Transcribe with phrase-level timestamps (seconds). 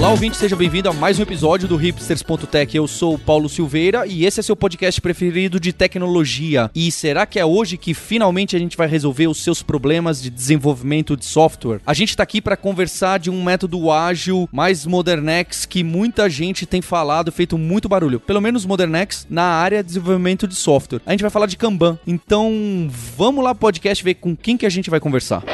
[0.00, 2.74] Olá, ouvinte, seja bem-vindo a mais um episódio do Hipsters.tech.
[2.74, 6.70] Eu sou o Paulo Silveira e esse é seu podcast preferido de tecnologia.
[6.74, 10.30] E será que é hoje que finalmente a gente vai resolver os seus problemas de
[10.30, 11.82] desenvolvimento de software?
[11.84, 16.64] A gente está aqui para conversar de um método ágil mais modernex que muita gente
[16.64, 18.20] tem falado, feito muito barulho.
[18.20, 21.02] Pelo menos modernex na área de desenvolvimento de software.
[21.04, 21.98] A gente vai falar de Kanban.
[22.06, 25.44] Então, vamos lá podcast ver com quem que a gente vai conversar.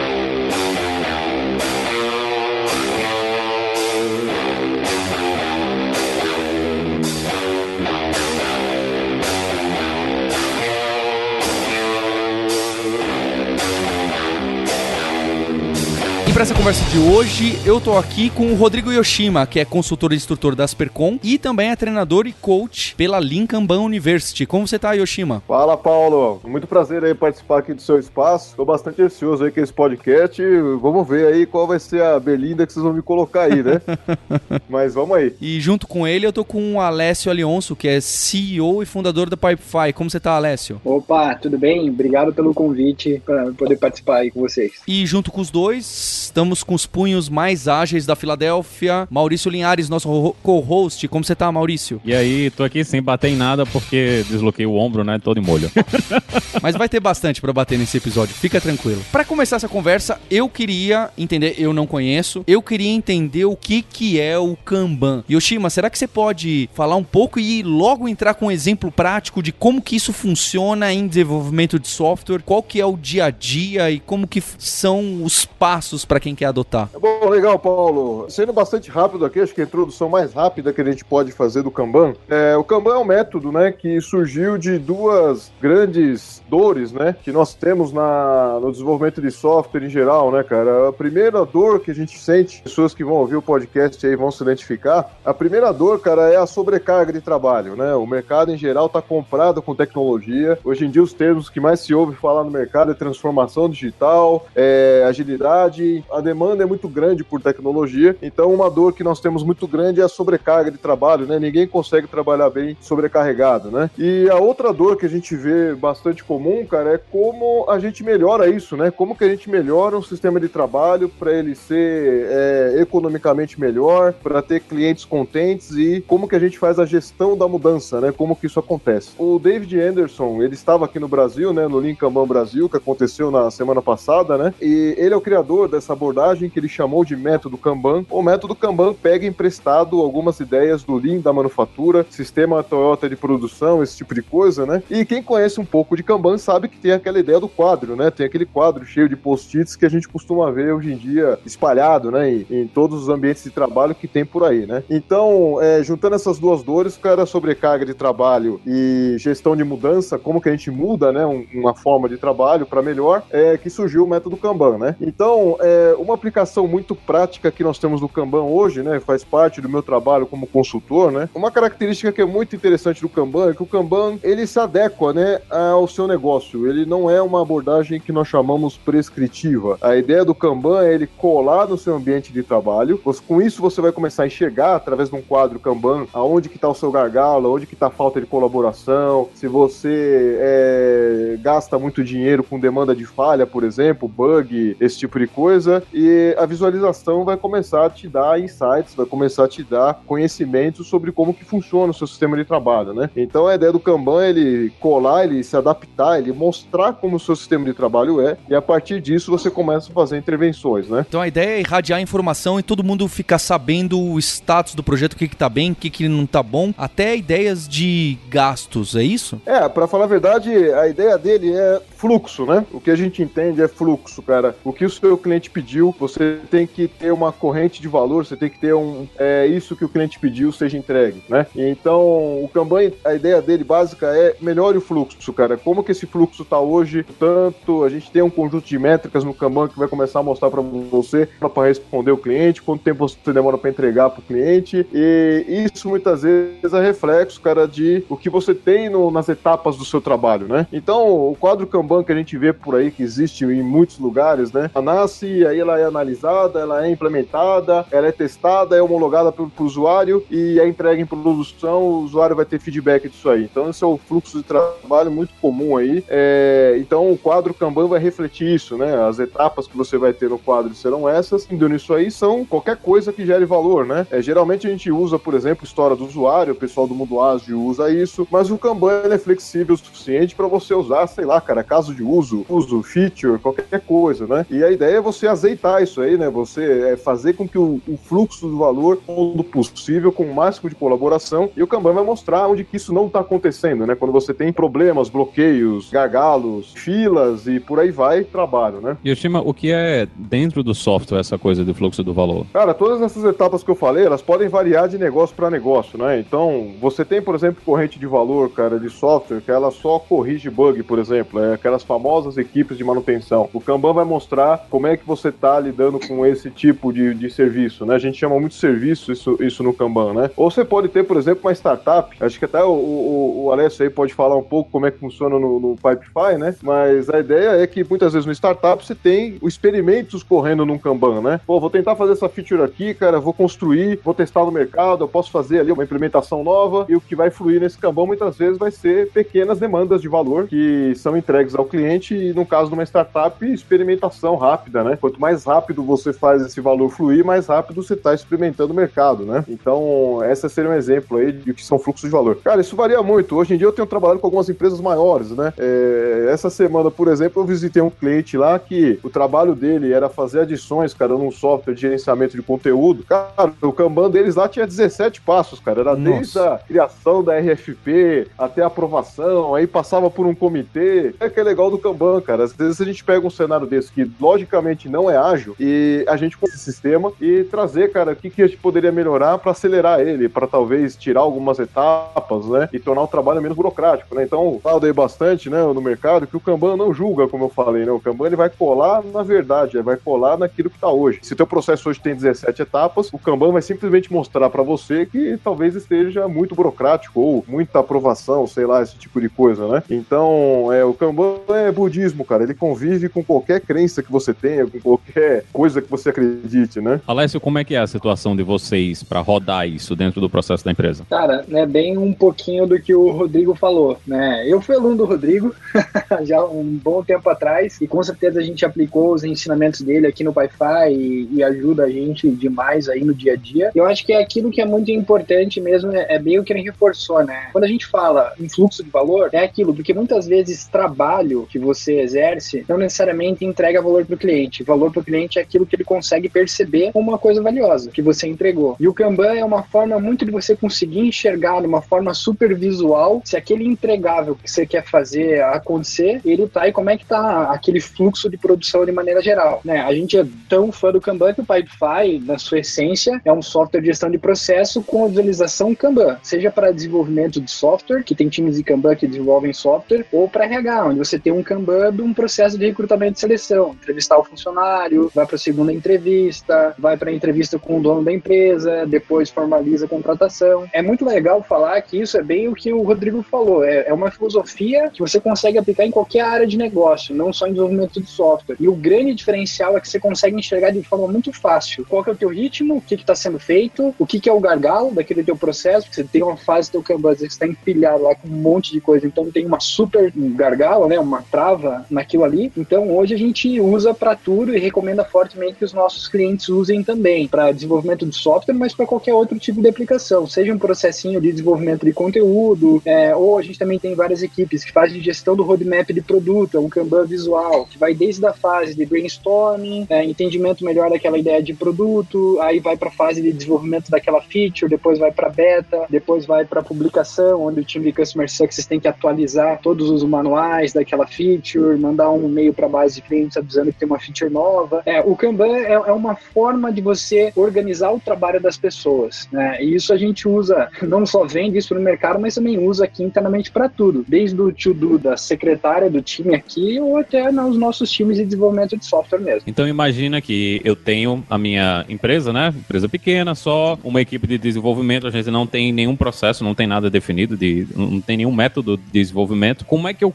[16.36, 20.12] Para essa conversa de hoje, eu tô aqui com o Rodrigo Yoshima, que é consultor
[20.12, 24.44] e instrutor da Aspercom e também é treinador e coach pela Lincoln Ban University.
[24.44, 25.42] Como você tá, Yoshima?
[25.48, 26.42] Fala, Paulo.
[26.44, 28.54] Muito prazer aí participar aqui do seu espaço.
[28.54, 30.42] Tô bastante ansioso aí com esse podcast.
[30.78, 33.80] Vamos ver aí qual vai ser a berlinda que vocês vão me colocar aí, né?
[34.68, 35.34] Mas vamos aí.
[35.40, 39.30] E junto com ele eu tô com o Alessio Alionso, que é CEO e fundador
[39.30, 39.94] da Pipefy.
[39.94, 40.82] Como você tá, Alessio?
[40.84, 41.88] Opa, tudo bem?
[41.88, 44.72] Obrigado pelo convite para poder participar aí com vocês.
[44.86, 49.06] E junto com os dois, Estamos com os punhos mais ágeis da Filadélfia.
[49.08, 51.06] Maurício Linhares, nosso co-host.
[51.06, 52.00] Como você tá, Maurício?
[52.04, 55.20] E aí, tô aqui sem bater em nada porque desloquei o ombro, né?
[55.22, 55.70] Todo em molho.
[56.60, 59.00] Mas vai ter bastante para bater nesse episódio, fica tranquilo.
[59.12, 63.82] Para começar essa conversa, eu queria entender, eu não conheço, eu queria entender o que
[63.82, 65.22] que é o Kanban.
[65.30, 69.40] Yoshima, será que você pode falar um pouco e logo entrar com um exemplo prático
[69.40, 72.42] de como que isso funciona em desenvolvimento de software?
[72.44, 76.20] Qual que é o dia a dia e como que são os passos para para
[76.20, 76.88] quem quer adotar.
[76.98, 78.24] Bom, legal, Paulo.
[78.30, 81.62] Sendo bastante rápido aqui, acho que a introdução mais rápida que a gente pode fazer
[81.62, 82.14] do Kanban.
[82.26, 87.30] É, o Kanban é um método, né, que surgiu de duas grandes dores, né, que
[87.30, 90.88] nós temos na, no desenvolvimento de software em geral, né, cara.
[90.88, 94.30] A primeira dor que a gente sente, pessoas que vão ouvir o podcast aí vão
[94.30, 97.94] se identificar, a primeira dor, cara, é a sobrecarga de trabalho, né.
[97.94, 100.58] O mercado em geral está comprado com tecnologia.
[100.64, 104.46] Hoje em dia os termos que mais se ouve falar no mercado é transformação digital,
[104.56, 109.42] é agilidade, a demanda é muito grande por tecnologia, então uma dor que nós temos
[109.42, 111.38] muito grande é a sobrecarga de trabalho, né?
[111.38, 113.90] Ninguém consegue trabalhar bem sobrecarregado, né?
[113.98, 118.04] E a outra dor que a gente vê bastante comum, cara, é como a gente
[118.04, 118.90] melhora isso, né?
[118.90, 124.12] Como que a gente melhora um sistema de trabalho para ele ser é, economicamente melhor,
[124.12, 128.12] para ter clientes contentes e como que a gente faz a gestão da mudança, né?
[128.12, 129.10] Como que isso acontece.
[129.18, 131.66] O David Anderson, ele estava aqui no Brasil, né?
[131.66, 134.54] No Lincoln Brasil, que aconteceu na semana passada, né?
[134.60, 138.04] E ele é o criador dessa abordagem que ele chamou de método Kanban.
[138.10, 143.82] O método Kanban pega emprestado algumas ideias do Lean da manufatura, sistema Toyota de produção,
[143.82, 144.82] esse tipo de coisa, né?
[144.90, 148.10] E quem conhece um pouco de Kanban sabe que tem aquela ideia do quadro, né?
[148.10, 152.10] Tem aquele quadro cheio de post-its que a gente costuma ver hoje em dia espalhado,
[152.10, 152.30] né?
[152.30, 154.82] Em, em todos os ambientes de trabalho que tem por aí, né?
[154.88, 160.40] Então, é, juntando essas duas dores, cara, sobrecarga de trabalho e gestão de mudança, como
[160.40, 161.24] que a gente muda, né?
[161.26, 164.96] Um, uma forma de trabalho para melhor, é que surgiu o método Kanban, né?
[165.00, 169.60] Então, é, uma aplicação muito prática que nós temos no Kanban hoje, né, faz parte
[169.60, 173.54] do meu trabalho como consultor, né, uma característica que é muito interessante do Kanban é
[173.54, 178.00] que o Kanban, ele se adequa, né, ao seu negócio, ele não é uma abordagem
[178.00, 179.78] que nós chamamos prescritiva.
[179.80, 183.80] A ideia do Kanban é ele colar no seu ambiente de trabalho, com isso você
[183.80, 187.48] vai começar a enxergar, através de um quadro Kanban, aonde que está o seu gargalo,
[187.48, 192.94] aonde que está a falta de colaboração, se você é, gasta muito dinheiro com demanda
[192.94, 197.90] de falha, por exemplo, bug, esse tipo de coisa, e a visualização vai começar a
[197.90, 202.06] te dar insights, vai começar a te dar conhecimento sobre como que funciona o seu
[202.06, 203.10] sistema de trabalho, né?
[203.16, 207.20] Então a ideia do Kanban é ele colar, ele se adaptar, ele mostrar como o
[207.20, 211.04] seu sistema de trabalho é, e a partir disso você começa a fazer intervenções, né?
[211.08, 215.14] Então a ideia é irradiar informação e todo mundo ficar sabendo o status do projeto,
[215.14, 218.94] o que que tá bem, o que que não tá bom, até ideias de gastos,
[218.94, 219.40] é isso?
[219.44, 222.64] É, para falar a verdade, a ideia dele é fluxo, né?
[222.72, 224.54] O que a gente entende é fluxo, cara.
[224.64, 228.36] O que o seu cliente pediu, você tem que ter uma corrente de valor, você
[228.36, 231.46] tem que ter um é, isso que o cliente pediu seja entregue, né?
[231.54, 232.00] Então,
[232.42, 235.56] o Kanban, a ideia dele básica é melhore o fluxo, cara.
[235.56, 237.04] Como que esse fluxo tá hoje?
[237.18, 240.50] Tanto a gente tem um conjunto de métricas no Kanban que vai começar a mostrar
[240.50, 244.86] para você para responder o cliente, quanto tempo você demora para entregar para o cliente,
[244.92, 249.76] e isso muitas vezes é reflexo, cara, de o que você tem no, nas etapas
[249.76, 250.66] do seu trabalho, né?
[250.72, 254.52] Então, o quadro Kanban Que a gente vê por aí, que existe em muitos lugares,
[254.52, 254.70] né?
[254.74, 259.44] Ela nasce, aí ela é analisada, ela é implementada, ela é testada, é homologada para
[259.44, 263.44] o usuário e é entregue em produção, o usuário vai ter feedback disso aí.
[263.44, 266.04] Então, esse é o fluxo de trabalho muito comum aí.
[266.08, 268.94] É, então, o quadro Kanban vai refletir isso, né?
[269.06, 271.50] As etapas que você vai ter no quadro serão essas.
[271.50, 274.06] Indo nisso aí, são qualquer coisa que gere valor, né?
[274.10, 277.60] É, geralmente a gente usa, por exemplo, história do usuário, o pessoal do mundo ágil
[277.60, 281.64] usa isso, mas o Kanban é flexível o suficiente para você usar, sei lá, cara,
[281.76, 284.46] caso de uso, uso, feature, qualquer coisa, né?
[284.50, 286.30] E a ideia é você azeitar isso aí, né?
[286.30, 290.70] Você é fazer com que o, o fluxo do valor todo possível com o máximo
[290.70, 293.94] de colaboração e o Kanban vai mostrar onde que isso não está acontecendo, né?
[293.94, 298.96] Quando você tem problemas, bloqueios, gargalos, filas e por aí vai, trabalho, né?
[299.04, 302.46] E estima o que é dentro do software essa coisa do fluxo do valor?
[302.54, 306.18] Cara, todas essas etapas que eu falei, elas podem variar de negócio para negócio, né?
[306.18, 310.48] Então, você tem, por exemplo, corrente de valor, cara, de software, que ela só corrige
[310.48, 313.50] bug, por exemplo, é aquelas famosas equipes de manutenção.
[313.52, 317.28] O Kanban vai mostrar como é que você está lidando com esse tipo de, de
[317.28, 317.96] serviço, né?
[317.96, 320.30] A gente chama muito serviço isso, isso no Kanban, né?
[320.36, 323.84] Ou você pode ter, por exemplo, uma startup, acho que até o, o, o Alessio
[323.84, 326.54] aí pode falar um pouco como é que funciona no, no Pipefy, né?
[326.62, 330.78] Mas a ideia é que muitas vezes no startup você tem os experimentos correndo num
[330.78, 331.40] Kanban, né?
[331.44, 335.08] Pô, vou tentar fazer essa feature aqui, cara, vou construir, vou testar no mercado, eu
[335.08, 338.56] posso fazer ali uma implementação nova e o que vai fluir nesse Kanban muitas vezes
[338.56, 342.74] vai ser pequenas demandas de valor que são entregues ao cliente e no caso de
[342.74, 344.96] uma startup, experimentação rápida, né?
[345.00, 349.24] Quanto mais rápido você faz esse valor fluir, mais rápido você está experimentando o mercado,
[349.24, 349.44] né?
[349.48, 352.36] Então, essa seria um exemplo aí de que são fluxos de valor.
[352.36, 353.36] Cara, isso varia muito.
[353.36, 355.52] Hoje em dia eu tenho trabalhado com algumas empresas maiores, né?
[355.58, 360.08] É, essa semana, por exemplo, eu visitei um cliente lá que o trabalho dele era
[360.08, 363.04] fazer adições, cara, num software de gerenciamento de conteúdo.
[363.04, 365.80] Cara, o Kanban deles lá tinha 17 passos, cara.
[365.80, 366.10] Era Nossa.
[366.10, 371.14] desde a criação da RFP até a aprovação, aí passava por um comitê.
[371.20, 372.44] É que é legal do Kanban, cara.
[372.44, 376.16] Às vezes a gente pega um cenário desse que logicamente não é ágil e a
[376.16, 379.52] gente com esse sistema e trazer, cara, o que, que a gente poderia melhorar para
[379.52, 382.68] acelerar ele, para talvez tirar algumas etapas, né?
[382.72, 384.24] E tornar o trabalho menos burocrático, né?
[384.24, 387.84] Então, falo aí bastante, né, no mercado que o Kanban não julga, como eu falei,
[387.84, 387.92] né?
[387.92, 391.20] O Kanban ele vai colar na verdade, ele vai colar naquilo que está hoje.
[391.22, 395.06] Se o teu processo hoje tem 17 etapas, o Kanban vai simplesmente mostrar para você
[395.06, 399.82] que talvez esteja muito burocrático ou muita aprovação, sei lá, esse tipo de coisa, né?
[399.90, 402.42] Então, é, o Kanban é budismo, cara.
[402.42, 407.00] Ele convive com qualquer crença que você tenha, com qualquer coisa que você acredite, né?
[407.06, 410.64] Alessio, como é que é a situação de vocês para rodar isso dentro do processo
[410.64, 411.04] da empresa?
[411.08, 414.44] Cara, né, bem um pouquinho do que o Rodrigo falou, né?
[414.46, 415.54] Eu fui aluno do Rodrigo
[416.22, 420.24] já um bom tempo atrás e com certeza a gente aplicou os ensinamentos dele aqui
[420.24, 423.70] no Wi-Fi e, e, ajuda a gente demais aí no dia a dia.
[423.74, 426.52] Eu acho que é aquilo que é muito importante mesmo, é, é bem o que
[426.52, 427.48] ele reforçou, né?
[427.52, 431.58] Quando a gente fala em fluxo de valor, é aquilo, porque muitas vezes trabalho que
[431.58, 434.62] você exerce não necessariamente entrega valor para o cliente.
[434.62, 438.02] Valor para o cliente é aquilo que ele consegue perceber como uma coisa valiosa que
[438.02, 438.76] você entregou.
[438.78, 442.54] E o Kanban é uma forma muito de você conseguir enxergar de uma forma super
[442.54, 447.06] visual se aquele entregável que você quer fazer acontecer, ele tá e como é que
[447.06, 449.80] tá aquele fluxo de produção de maneira geral, né?
[449.80, 453.42] A gente é tão fã do Kanban que o Pipefy, na sua essência, é um
[453.42, 458.28] software de gestão de processo com visualização Kanban, seja para desenvolvimento de software, que tem
[458.28, 462.02] times de Kanban que desenvolvem software, ou para RH, onde você tem um Kanban de
[462.02, 466.96] um processo de recrutamento e seleção, entrevistar o funcionário, vai para a segunda entrevista, vai
[466.96, 470.66] para a entrevista com o dono da empresa, depois formaliza a contratação.
[470.72, 473.92] É muito legal falar que isso é bem o que o Rodrigo falou, é, é
[473.92, 478.00] uma filosofia que você consegue aplicar em qualquer área de negócio, não só em desenvolvimento
[478.00, 478.56] de software.
[478.58, 481.84] E o grande diferencial é que você consegue enxergar de forma muito fácil.
[481.88, 484.32] Qual que é o teu ritmo, o que está sendo feito, o que, que é
[484.32, 487.46] o gargalo daquele teu processo, porque você tem uma fase do teu Kanban, você está
[487.46, 491.86] empilhado lá com um monte de coisa, então tem uma super gargalo, né, uma trava
[491.90, 492.52] naquilo ali.
[492.56, 496.82] Então hoje a gente usa para tudo e recomenda fortemente que os nossos clientes usem
[496.82, 501.20] também para desenvolvimento de software, mas para qualquer outro tipo de aplicação, seja um processinho
[501.20, 505.36] de desenvolvimento de conteúdo, é, ou a gente também tem várias equipes que fazem gestão
[505.36, 509.86] do roadmap de produto, é um Kanban visual, que vai desde a fase de brainstorming,
[509.88, 514.20] é, entendimento melhor daquela ideia de produto, aí vai para a fase de desenvolvimento daquela
[514.20, 518.66] feature, depois vai para beta, depois vai para publicação, onde o time de Customer Success
[518.66, 523.02] tem que atualizar todos os manuais daquela feature, mandar um e-mail para a base de
[523.02, 524.82] clientes avisando que tem uma feature nova.
[524.86, 529.62] É, o Kanban é, é, uma forma de você organizar o trabalho das pessoas, né?
[529.62, 533.02] E isso a gente usa, não só vende isso no mercado, mas também usa aqui
[533.02, 537.90] internamente para tudo, desde o to-do da secretária do time aqui ou até nos nossos
[537.90, 539.42] times de desenvolvimento de software mesmo.
[539.46, 542.54] Então imagina que eu tenho a minha empresa, né?
[542.56, 546.66] Empresa pequena, só uma equipe de desenvolvimento, a gente não tem nenhum processo, não tem
[546.66, 549.64] nada definido, de, não tem nenhum método de desenvolvimento.
[549.64, 550.12] Como é que eu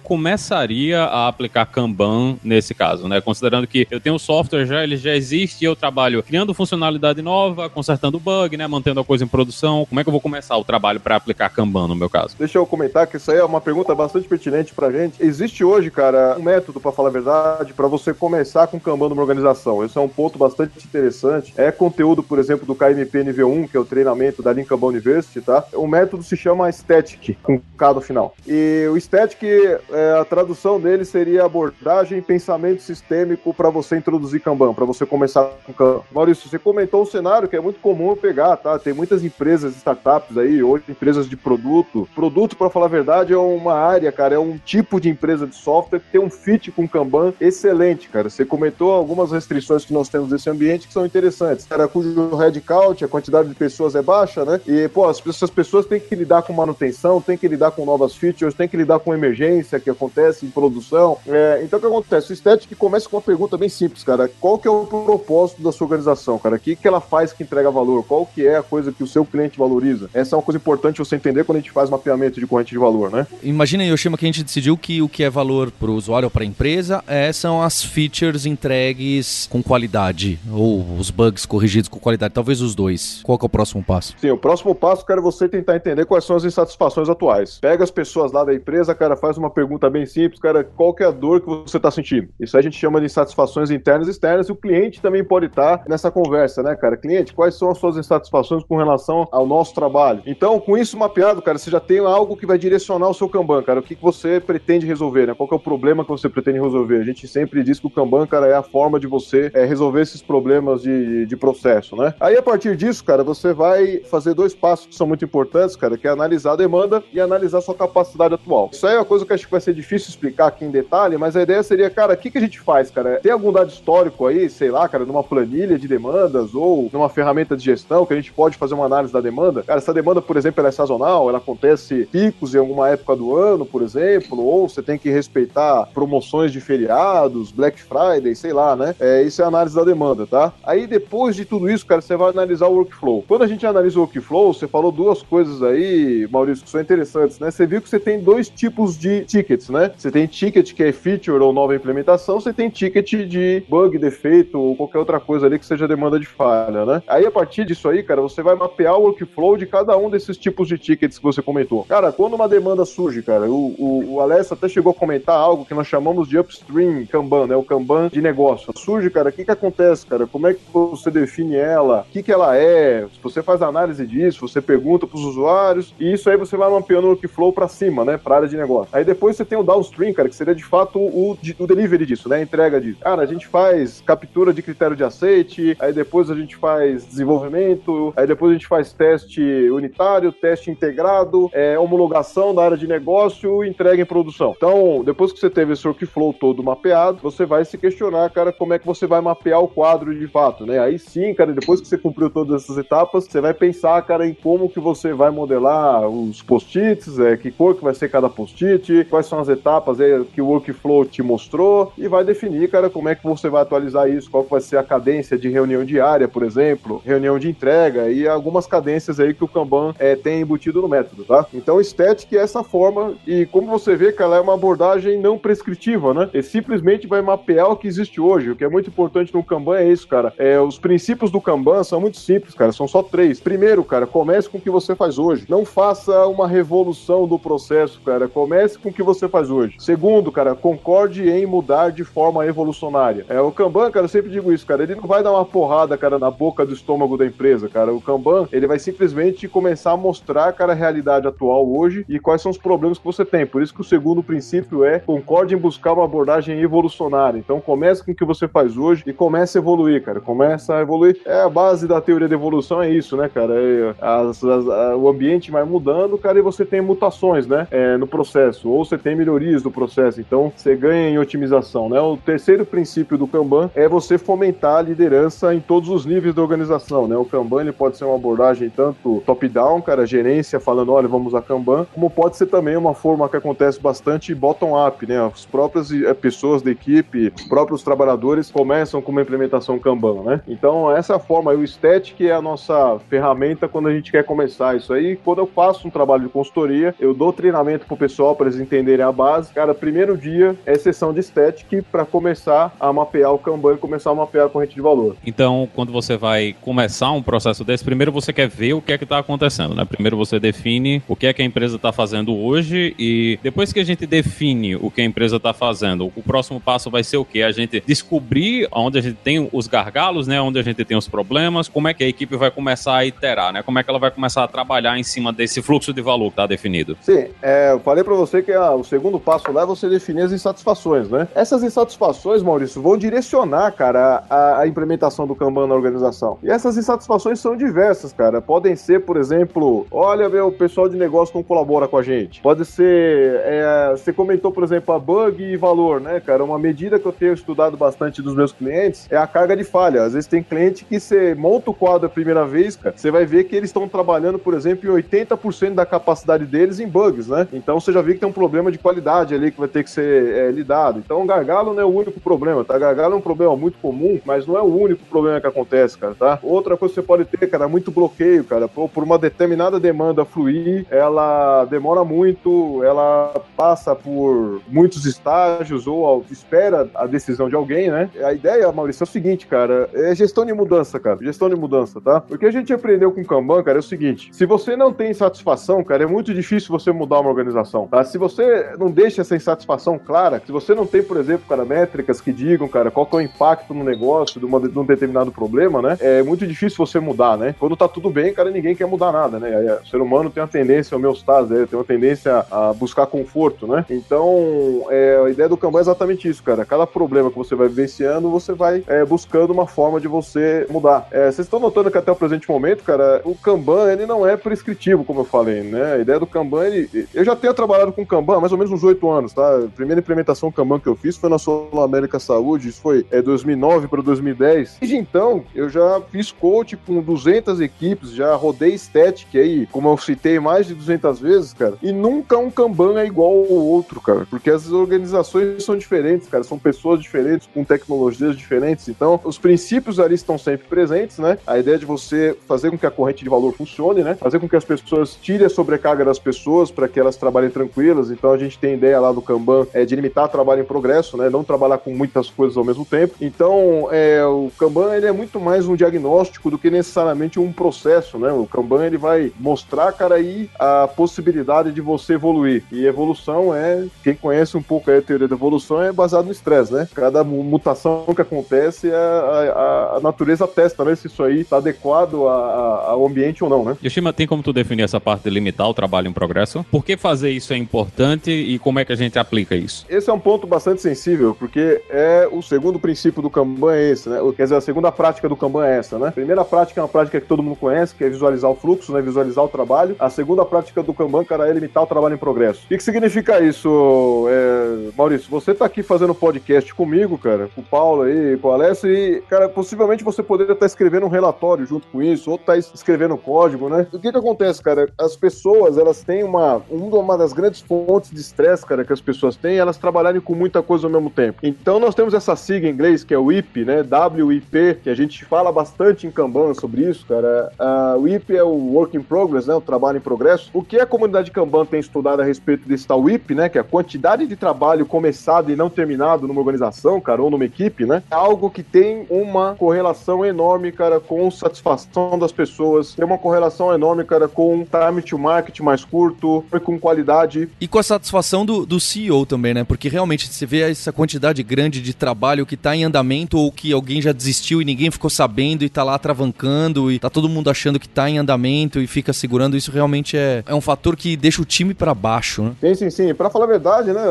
[0.97, 3.21] a aplicar Kanban nesse caso, né?
[3.21, 7.21] Considerando que eu tenho o software já, ele já existe e eu trabalho criando funcionalidade
[7.21, 8.67] nova, consertando bug, né?
[8.67, 9.85] Mantendo a coisa em produção.
[9.85, 12.35] Como é que eu vou começar o trabalho para aplicar Kanban no meu caso?
[12.37, 15.21] Deixa eu comentar que isso aí é uma pergunta bastante pertinente pra gente.
[15.23, 19.21] Existe hoje, cara, um método, para falar a verdade, para você começar com Kanban numa
[19.21, 19.83] organização.
[19.83, 21.53] Esse é um ponto bastante interessante.
[21.57, 25.41] É conteúdo, por exemplo, do KMP nível 1, que é o treinamento da Lincoln University,
[25.41, 25.63] tá?
[25.73, 28.35] O método se chama Static, com K no final.
[28.47, 34.73] E o Static, é, a tradução dele seria abordagem pensamento sistêmico para você introduzir Kanban,
[34.73, 36.01] para você começar com Kanban.
[36.11, 38.77] Maurício, você comentou um cenário que é muito comum eu pegar, tá?
[38.79, 42.07] Tem muitas empresas, startups aí, hoje empresas de produto.
[42.13, 45.55] Produto, para falar a verdade, é uma área, cara, é um tipo de empresa de
[45.55, 48.29] software que tem um fit com Kanban excelente, cara.
[48.29, 51.65] Você comentou algumas restrições que nós temos nesse ambiente que são interessantes.
[51.65, 54.59] Cara, cujo headcount, a quantidade de pessoas é baixa, né?
[54.67, 58.53] E, pô, essas pessoas têm que lidar com manutenção, têm que lidar com novas features,
[58.53, 61.17] têm que lidar com emergência que acontece em produção.
[61.27, 62.31] É, então, o que acontece?
[62.31, 64.29] O Static começa com uma pergunta bem simples, cara.
[64.39, 66.55] Qual que é o propósito da sua organização, cara?
[66.55, 68.03] O que, que ela faz que entrega valor?
[68.03, 70.09] Qual que é a coisa que o seu cliente valoriza?
[70.13, 72.77] Essa é uma coisa importante você entender quando a gente faz mapeamento de corrente de
[72.77, 73.27] valor, né?
[73.43, 76.31] Imagina, Yoshima, que a gente decidiu que o que é valor para o usuário ou
[76.31, 81.99] para a empresa é, são as features entregues com qualidade, ou os bugs corrigidos com
[81.99, 83.21] qualidade, talvez os dois.
[83.23, 84.15] Qual que é o próximo passo?
[84.19, 87.59] Sim, o próximo passo, cara, é você tentar entender quais são as insatisfações atuais.
[87.59, 91.03] Pega as pessoas lá da empresa, cara, faz uma pergunta bem simples, cara, qual que
[91.03, 92.29] é a dor que você está sentindo?
[92.39, 95.83] Isso a gente chama de insatisfações internas e externas, e o cliente também pode estar
[95.87, 96.97] nessa conversa, né, cara?
[96.97, 100.21] Cliente, quais são as suas insatisfações com relação ao nosso trabalho?
[100.25, 103.63] Então, com isso mapeado, cara, você já tem algo que vai direcionar o seu Kanban,
[103.63, 103.79] cara.
[103.79, 105.33] O que, que você pretende resolver, né?
[105.33, 107.01] Qual é o problema que você pretende resolver?
[107.01, 110.01] A gente sempre diz que o Kanban, cara, é a forma de você é, resolver
[110.01, 112.13] esses problemas de, de processo, né?
[112.19, 115.97] Aí, a partir disso, cara, você vai fazer dois passos que são muito importantes, cara,
[115.97, 118.69] que é analisar a demanda e analisar a sua capacidade atual.
[118.71, 121.17] Isso aí é uma coisa que acho que vai ser difícil explicar aqui em detalhe,
[121.17, 123.19] mas a ideia seria, cara, o que, que a gente faz, cara?
[123.21, 127.57] Tem algum dado histórico aí, sei lá, cara, numa planilha de demandas ou numa ferramenta
[127.57, 129.63] de gestão que a gente pode fazer uma análise da demanda?
[129.63, 133.35] Cara, essa demanda, por exemplo, ela é sazonal, ela acontece picos em alguma época do
[133.35, 138.75] ano, por exemplo, ou você tem que respeitar promoções de feriados, Black Friday, sei lá,
[138.75, 138.95] né?
[138.99, 140.53] É, isso é análise da demanda, tá?
[140.63, 143.23] Aí depois de tudo isso, cara, você vai analisar o workflow.
[143.27, 147.39] Quando a gente analisa o workflow, você falou duas coisas aí, Maurício, que são interessantes,
[147.39, 147.49] né?
[147.49, 149.91] Você viu que você tem dois tipos de tickets, né?
[149.97, 154.59] Você tem ticket que é feature ou nova implementação, você tem ticket de bug, defeito
[154.59, 157.03] ou qualquer outra coisa ali que seja demanda de falha, né?
[157.07, 160.37] Aí a partir disso aí, cara, você vai mapear o workflow de cada um desses
[160.37, 161.85] tipos de tickets que você comentou.
[161.85, 165.65] Cara, quando uma demanda surge, cara, o, o, o Alessa até chegou a comentar algo
[165.65, 167.55] que nós chamamos de upstream Kanban, né?
[167.55, 168.73] O Kanban de negócio.
[168.77, 170.27] Surge, cara, o que que acontece, cara?
[170.27, 172.05] Como é que você define ela?
[172.07, 173.05] O que que ela é?
[173.21, 177.09] Você faz análise disso, você pergunta pros usuários e isso aí você vai mapeando o
[177.11, 178.17] workflow pra cima, né?
[178.17, 178.89] Pra área de negócio.
[178.91, 182.27] Aí depois você tem o downstream, cara, que seria de fato o, o delivery disso,
[182.27, 182.37] né?
[182.37, 182.99] A entrega disso.
[183.01, 188.13] Cara, a gente faz captura de critério de aceite, aí depois a gente faz desenvolvimento,
[188.15, 193.63] aí depois a gente faz teste unitário, teste integrado, é, homologação da área de negócio
[193.63, 194.53] e entrega em produção.
[194.55, 198.73] Então, depois que você teve esse workflow todo mapeado, você vai se questionar, cara, como
[198.73, 200.79] é que você vai mapear o quadro de fato, né?
[200.79, 204.33] Aí sim, cara, depois que você cumpriu todas essas etapas, você vai pensar, cara, em
[204.33, 209.05] como que você vai modelar os post-its, é, que cor que vai ser cada post-it,
[209.09, 213.09] quais são as etapas é, que o workflow te mostrou e vai definir, cara, como
[213.09, 216.43] é que você vai atualizar isso, qual vai ser a cadência de reunião diária, por
[216.43, 220.87] exemplo, reunião de entrega e algumas cadências aí que o Kanban é, tem embutido no
[220.87, 221.45] método, tá?
[221.53, 226.13] Então, estética é essa forma e como você vê, cara, é uma abordagem não prescritiva,
[226.13, 226.29] né?
[226.33, 228.51] Ele simplesmente vai mapear o que existe hoje.
[228.51, 230.33] O que é muito importante no Kanban é isso, cara.
[230.37, 232.71] É, os princípios do Kanban são muito simples, cara.
[232.71, 233.39] São só três.
[233.39, 235.45] Primeiro, cara, comece com o que você faz hoje.
[235.49, 238.27] Não faça uma revolução do processo, cara.
[238.27, 239.70] Comece com o que você faz hoje.
[239.77, 243.25] Segundo, cara, concorde em mudar de forma evolucionária.
[243.29, 244.83] É, o Kanban, cara, eu sempre digo isso, cara.
[244.83, 247.93] Ele não vai dar uma porrada, cara, na boca do estômago da empresa, cara.
[247.93, 252.41] O Kanban, ele vai simplesmente começar a mostrar, cara, a realidade atual hoje e quais
[252.41, 253.45] são os problemas que você tem.
[253.45, 257.37] Por isso que o segundo princípio é concorde em buscar uma abordagem evolucionária.
[257.37, 260.19] Então comece com o que você faz hoje e comece a evoluir, cara.
[260.19, 261.19] Começa a evoluir.
[261.25, 263.53] É a base da teoria da evolução, é isso, né, cara?
[263.53, 267.97] É, as, as, a, o ambiente vai mudando, cara, e você tem mutações, né, é,
[267.97, 268.69] no processo.
[268.69, 270.19] Ou você tem melhorias do processo.
[270.19, 271.99] Então você ganha em otimização, né?
[271.99, 276.41] O terceiro princípio do Kanban é você fomentar a liderança em todos os níveis da
[276.41, 277.15] organização, né?
[277.15, 281.41] O Kanban ele pode ser uma abordagem tanto top-down, cara, gerência falando, olha, vamos a
[281.41, 285.19] Kanban, como pode ser também uma forma que acontece bastante bottom-up, né?
[285.25, 290.41] As próprias eh, pessoas da equipe, os próprios trabalhadores começam com uma implementação Kanban, né?
[290.47, 294.93] Então, essa forma, o Static é a nossa ferramenta quando a gente quer começar isso
[294.93, 295.15] aí.
[295.15, 299.05] Quando eu faço um trabalho de consultoria, eu dou treinamento pro pessoal para eles entenderem
[299.05, 303.75] a base Cara, primeiro dia é sessão de static para começar a mapear o Kanban
[303.75, 305.15] e começar a mapear a corrente de valor.
[305.25, 308.97] Então, quando você vai começar um processo desse, primeiro você quer ver o que é
[308.97, 309.85] que está acontecendo, né?
[309.85, 313.79] Primeiro você define o que é que a empresa está fazendo hoje e depois que
[313.79, 317.25] a gente define o que a empresa está fazendo, o próximo passo vai ser o
[317.25, 317.41] quê?
[317.41, 320.41] A gente descobrir onde a gente tem os gargalos, né?
[320.41, 323.53] Onde a gente tem os problemas, como é que a equipe vai começar a iterar,
[323.53, 323.63] né?
[323.63, 326.33] Como é que ela vai começar a trabalhar em cima desse fluxo de valor que
[326.33, 326.97] está definido.
[327.01, 330.23] Sim, é, eu falei para você que ah, o segundo passo lá é você definir
[330.23, 331.27] as insatisfações, né?
[331.33, 336.37] Essas insatisfações, Maurício, vão direcionar, cara, a, a implementação do Kanban na organização.
[336.43, 338.41] E essas insatisfações são diversas, cara.
[338.41, 342.41] Podem ser, por exemplo, olha, meu, o pessoal de negócio não colabora com a gente.
[342.41, 346.43] Pode ser, é, você comentou, por exemplo, a bug e valor, né, cara?
[346.43, 350.03] Uma medida que eu tenho estudado bastante dos meus clientes é a carga de falha.
[350.03, 353.25] Às vezes tem cliente que você monta o quadro a primeira vez, cara, você vai
[353.25, 357.47] ver que eles estão trabalhando, por exemplo, em 80% da capacidade deles em bugs, né?
[357.53, 359.89] Então você já viu que tem um problema de qualidade ali que vai ter que
[359.89, 360.99] ser é, lidado.
[360.99, 362.77] Então, gargalo não é o único problema, tá?
[362.77, 366.15] Gargalo é um problema muito comum, mas não é o único problema que acontece, cara,
[366.15, 366.39] tá?
[366.41, 368.67] Outra coisa que você pode ter, cara, é muito bloqueio, cara.
[368.67, 376.25] Por, por uma determinada demanda fluir, ela demora muito, ela passa por muitos estágios ou
[376.29, 378.09] espera a decisão de alguém, né?
[378.23, 381.17] A ideia, Maurício, é o seguinte, cara, é gestão de mudança, cara.
[381.21, 382.23] Gestão de mudança, tá?
[382.29, 384.93] O que a gente aprendeu com o Kanban, cara, é o seguinte: se você não
[384.93, 388.03] tem satisfação, cara, é muito difícil você mudar uma organização, tá?
[388.03, 392.19] Se você não deixa essa insatisfação clara, se você não tem, por exemplo, cara, métricas
[392.19, 395.31] que digam, cara, qual que é o impacto no negócio de, uma, de um determinado
[395.31, 395.97] problema, né?
[395.99, 397.55] É muito difícil você mudar, né?
[397.59, 399.79] Quando tá tudo bem, cara, ninguém quer mudar nada, né?
[399.83, 401.67] O ser humano tem uma tendência, homeostase, né?
[401.69, 403.85] tem uma tendência a buscar conforto, né?
[403.89, 406.65] Então, é, a ideia do Kanban é exatamente isso, cara.
[406.65, 411.07] Cada problema que você vai vivenciando, você vai é, buscando uma forma de você mudar.
[411.11, 414.35] É, vocês estão notando que até o presente momento, cara, o Kanban, ele não é
[414.37, 415.93] prescritivo, como eu falei, né?
[415.93, 417.07] A ideia do Kanban, ele...
[417.13, 419.57] eu já tenho trabalhado com Kanban mais ou menos uns oito anos, tá?
[419.57, 423.21] A primeira implementação Kanban que eu fiz foi na Sul América Saúde, isso foi é,
[423.21, 424.77] 2009 para 2010.
[424.79, 429.97] Desde então, eu já fiz coach com 200 equipes, já rodei static aí, como eu
[429.97, 434.25] citei mais de 200 vezes, cara, e nunca um Kanban é igual ao outro, cara,
[434.29, 439.99] porque as organizações são diferentes, cara, são pessoas diferentes, com tecnologias diferentes, então os princípios
[439.99, 441.37] ali estão sempre presentes, né?
[441.45, 444.15] A ideia de você fazer com que a corrente de valor funcione, né?
[444.15, 448.11] Fazer com que as pessoas tirem a sobrecarga das pessoas para que elas trabalhem tranquilas,
[448.11, 451.29] então a gente tem ideia lá do Kanban é de limitar trabalho em progresso, né?
[451.29, 453.15] Não trabalhar com muitas coisas ao mesmo tempo.
[453.19, 458.17] Então, é, o Kanban ele é muito mais um diagnóstico do que necessariamente um processo,
[458.17, 458.31] né?
[458.31, 462.63] O Kanban ele vai mostrar, cara, aí a possibilidade de você evoluir.
[462.71, 466.73] E evolução é, quem conhece um pouco a teoria da evolução, é baseado no estresse,
[466.73, 466.87] né?
[466.93, 470.95] Cada mutação que acontece, a, a, a natureza testa, né?
[470.95, 473.77] Se isso aí está adequado a, a, ao ambiente ou não, né?
[473.83, 476.65] Yoshima, tem como tu definir essa parte de limitar o trabalho em progresso?
[476.69, 479.85] Por que fazer isso é importante e como é que a gente aplica isso?
[479.89, 484.09] Esse é um ponto bastante sensível, porque é o segundo princípio do Kanban é esse,
[484.09, 484.19] né?
[484.35, 486.09] Quer dizer, a segunda prática do Kanban é essa, né?
[486.09, 488.91] A primeira prática é uma prática que todo mundo conhece, que é visualizar o fluxo,
[488.93, 489.01] né?
[489.01, 489.95] Visualizar o trabalho.
[489.99, 492.65] A segunda prática do Kanban, cara, é limitar o trabalho em progresso.
[492.65, 494.91] O que, que significa isso, é...
[494.97, 495.29] Maurício?
[495.29, 499.21] Você tá aqui fazendo podcast comigo, cara, com o Paulo aí, com o Alessio, e,
[499.29, 503.69] cara, possivelmente você poderia estar escrevendo um relatório junto com isso, ou tá escrevendo código,
[503.69, 503.87] né?
[503.91, 504.87] O que que acontece, cara?
[504.97, 506.61] As pessoas, elas têm uma...
[506.69, 510.61] Uma das grandes fontes de estresse, cara, que as pessoas têm, elas trabalharem com muita
[510.61, 511.39] coisa ao mesmo tempo.
[511.43, 513.83] Então nós temos essa sigla em inglês, que é WIP, né?
[514.25, 517.51] WIP, que a gente fala bastante em Kanban sobre isso, cara.
[517.97, 519.53] O WIP é o Work in Progress, né?
[519.53, 520.49] O trabalho em progresso.
[520.53, 523.49] O que a comunidade Kanban tem estudado a respeito desse tal WIP, né?
[523.49, 527.43] Que é a quantidade de trabalho começado e não terminado numa organização, cara, ou numa
[527.43, 528.01] equipe, né?
[528.09, 533.73] É algo que tem uma correlação enorme, cara, com satisfação das pessoas, tem uma correlação
[533.73, 537.49] enorme, cara, com time to market mais curto, com qualidade.
[537.59, 539.63] E com a satisfação do, do CEO também, né?
[539.63, 543.71] Porque realmente você vê essa quantidade grande de trabalho que tá em andamento ou que
[543.71, 547.49] alguém já desistiu e ninguém ficou sabendo e tá lá travancando e tá todo mundo
[547.49, 551.15] achando que tá em andamento e fica segurando, isso realmente é, é um fator que
[551.15, 552.51] deixa o time para baixo, né?
[552.61, 553.13] Sim, sim, sim.
[553.13, 554.01] Pra falar a verdade, né?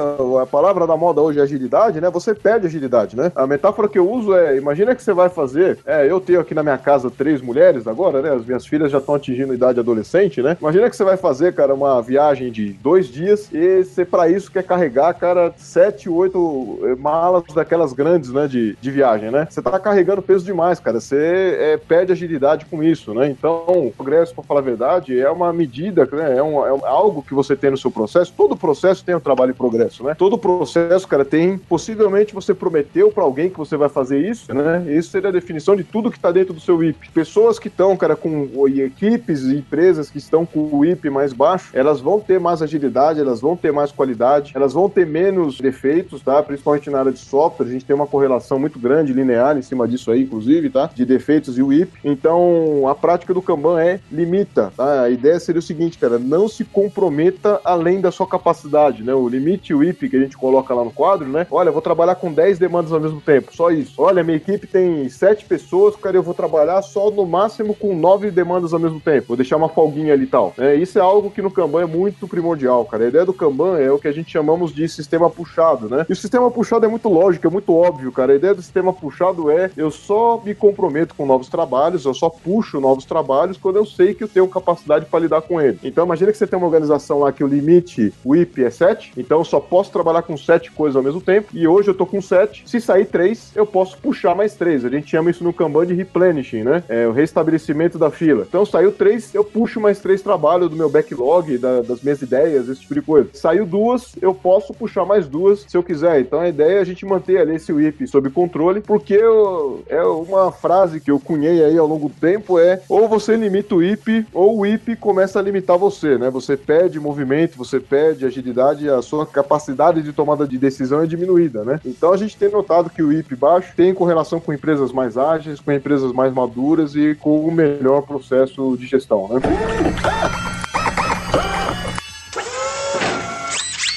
[0.42, 2.10] A palavra da moda hoje é agilidade, né?
[2.10, 3.32] Você perde agilidade, né?
[3.34, 6.54] A metáfora que eu uso é, imagina que você vai fazer, é, eu tenho aqui
[6.54, 8.32] na minha casa três mulheres agora, né?
[8.32, 10.56] As minhas filhas já estão atingindo idade adolescente, né?
[10.60, 14.39] Imagina que você vai fazer, cara, uma viagem de dois dias e você para isso
[14.48, 19.46] quer carregar, cara, sete, oito eh, malas daquelas grandes, né, de, de viagem, né?
[19.48, 21.00] Você tá carregando peso demais, cara.
[21.00, 23.29] Você é, perde agilidade com isso, né?
[23.29, 26.38] Então, o progresso, para falar a verdade, é uma medida, né?
[26.38, 28.33] É, um, é algo que você tem no seu processo.
[28.37, 30.14] Todo processo tem um trabalho em progresso, né?
[30.14, 31.59] Todo processo, cara, tem.
[31.59, 34.85] Possivelmente você prometeu para alguém que você vai fazer isso, né?
[34.88, 37.11] Isso seria a definição de tudo que tá dentro do seu IP.
[37.11, 41.70] Pessoas que estão, cara, com equipes e empresas que estão com o IP mais baixo,
[41.72, 46.22] elas vão ter mais agilidade, elas vão ter mais qualidade elas vão ter menos defeitos,
[46.22, 46.42] tá?
[46.42, 49.88] Principalmente na área de software, a gente tem uma correlação muito grande, linear, em cima
[49.88, 50.90] disso aí, inclusive, tá?
[50.94, 51.92] De defeitos e WIP.
[52.04, 55.02] Então, a prática do Kanban é limita, tá?
[55.02, 59.14] A ideia seria o seguinte, cara, não se comprometa além da sua capacidade, né?
[59.14, 61.46] O limite WIP que a gente coloca lá no quadro, né?
[61.50, 63.94] Olha, vou trabalhar com 10 demandas ao mesmo tempo, só isso.
[63.98, 68.30] Olha, minha equipe tem 7 pessoas, cara, eu vou trabalhar só no máximo com 9
[68.30, 69.28] demandas ao mesmo tempo.
[69.28, 70.54] Vou deixar uma folguinha ali e tal.
[70.58, 73.04] É, isso é algo que no Kanban é muito primordial, cara.
[73.04, 76.06] A ideia do Kanban é o que a gente chamamos de sistema puxado, né?
[76.09, 78.33] E o sistema puxado é muito lógico, é muito óbvio, cara.
[78.33, 82.28] A ideia do sistema puxado é eu só me comprometo com novos trabalhos, eu só
[82.28, 85.78] puxo novos trabalhos quando eu sei que eu tenho capacidade para lidar com ele.
[85.83, 89.38] Então imagina que você tem uma organização lá que o limite WIP é 7, então
[89.38, 92.20] eu só posso trabalhar com 7 coisas ao mesmo tempo, e hoje eu tô com
[92.20, 92.64] 7.
[92.66, 94.85] Se sair 3, eu posso puxar mais 3.
[94.85, 96.83] A gente chama isso no Kanban de replenishing, né?
[96.88, 98.44] É o restabelecimento da fila.
[98.48, 102.68] Então saiu 3, eu puxo mais 3 trabalhos do meu backlog, da, das minhas ideias,
[102.68, 103.28] esse tipo de coisa.
[103.33, 106.20] Saiu duas, eu posso puxar mais duas se eu quiser.
[106.20, 110.02] Então a ideia é a gente manter ali esse WIP sob controle, porque eu, é
[110.02, 113.78] uma frase que eu cunhei aí ao longo do tempo é ou você limita o
[113.78, 116.30] WIP ou o WIP começa a limitar você, né?
[116.30, 121.64] Você perde movimento, você perde agilidade, a sua capacidade de tomada de decisão é diminuída,
[121.64, 121.80] né?
[121.84, 125.60] Então a gente tem notado que o WIP baixo tem correlação com empresas mais ágeis,
[125.60, 129.40] com empresas mais maduras e com o melhor processo de gestão, né?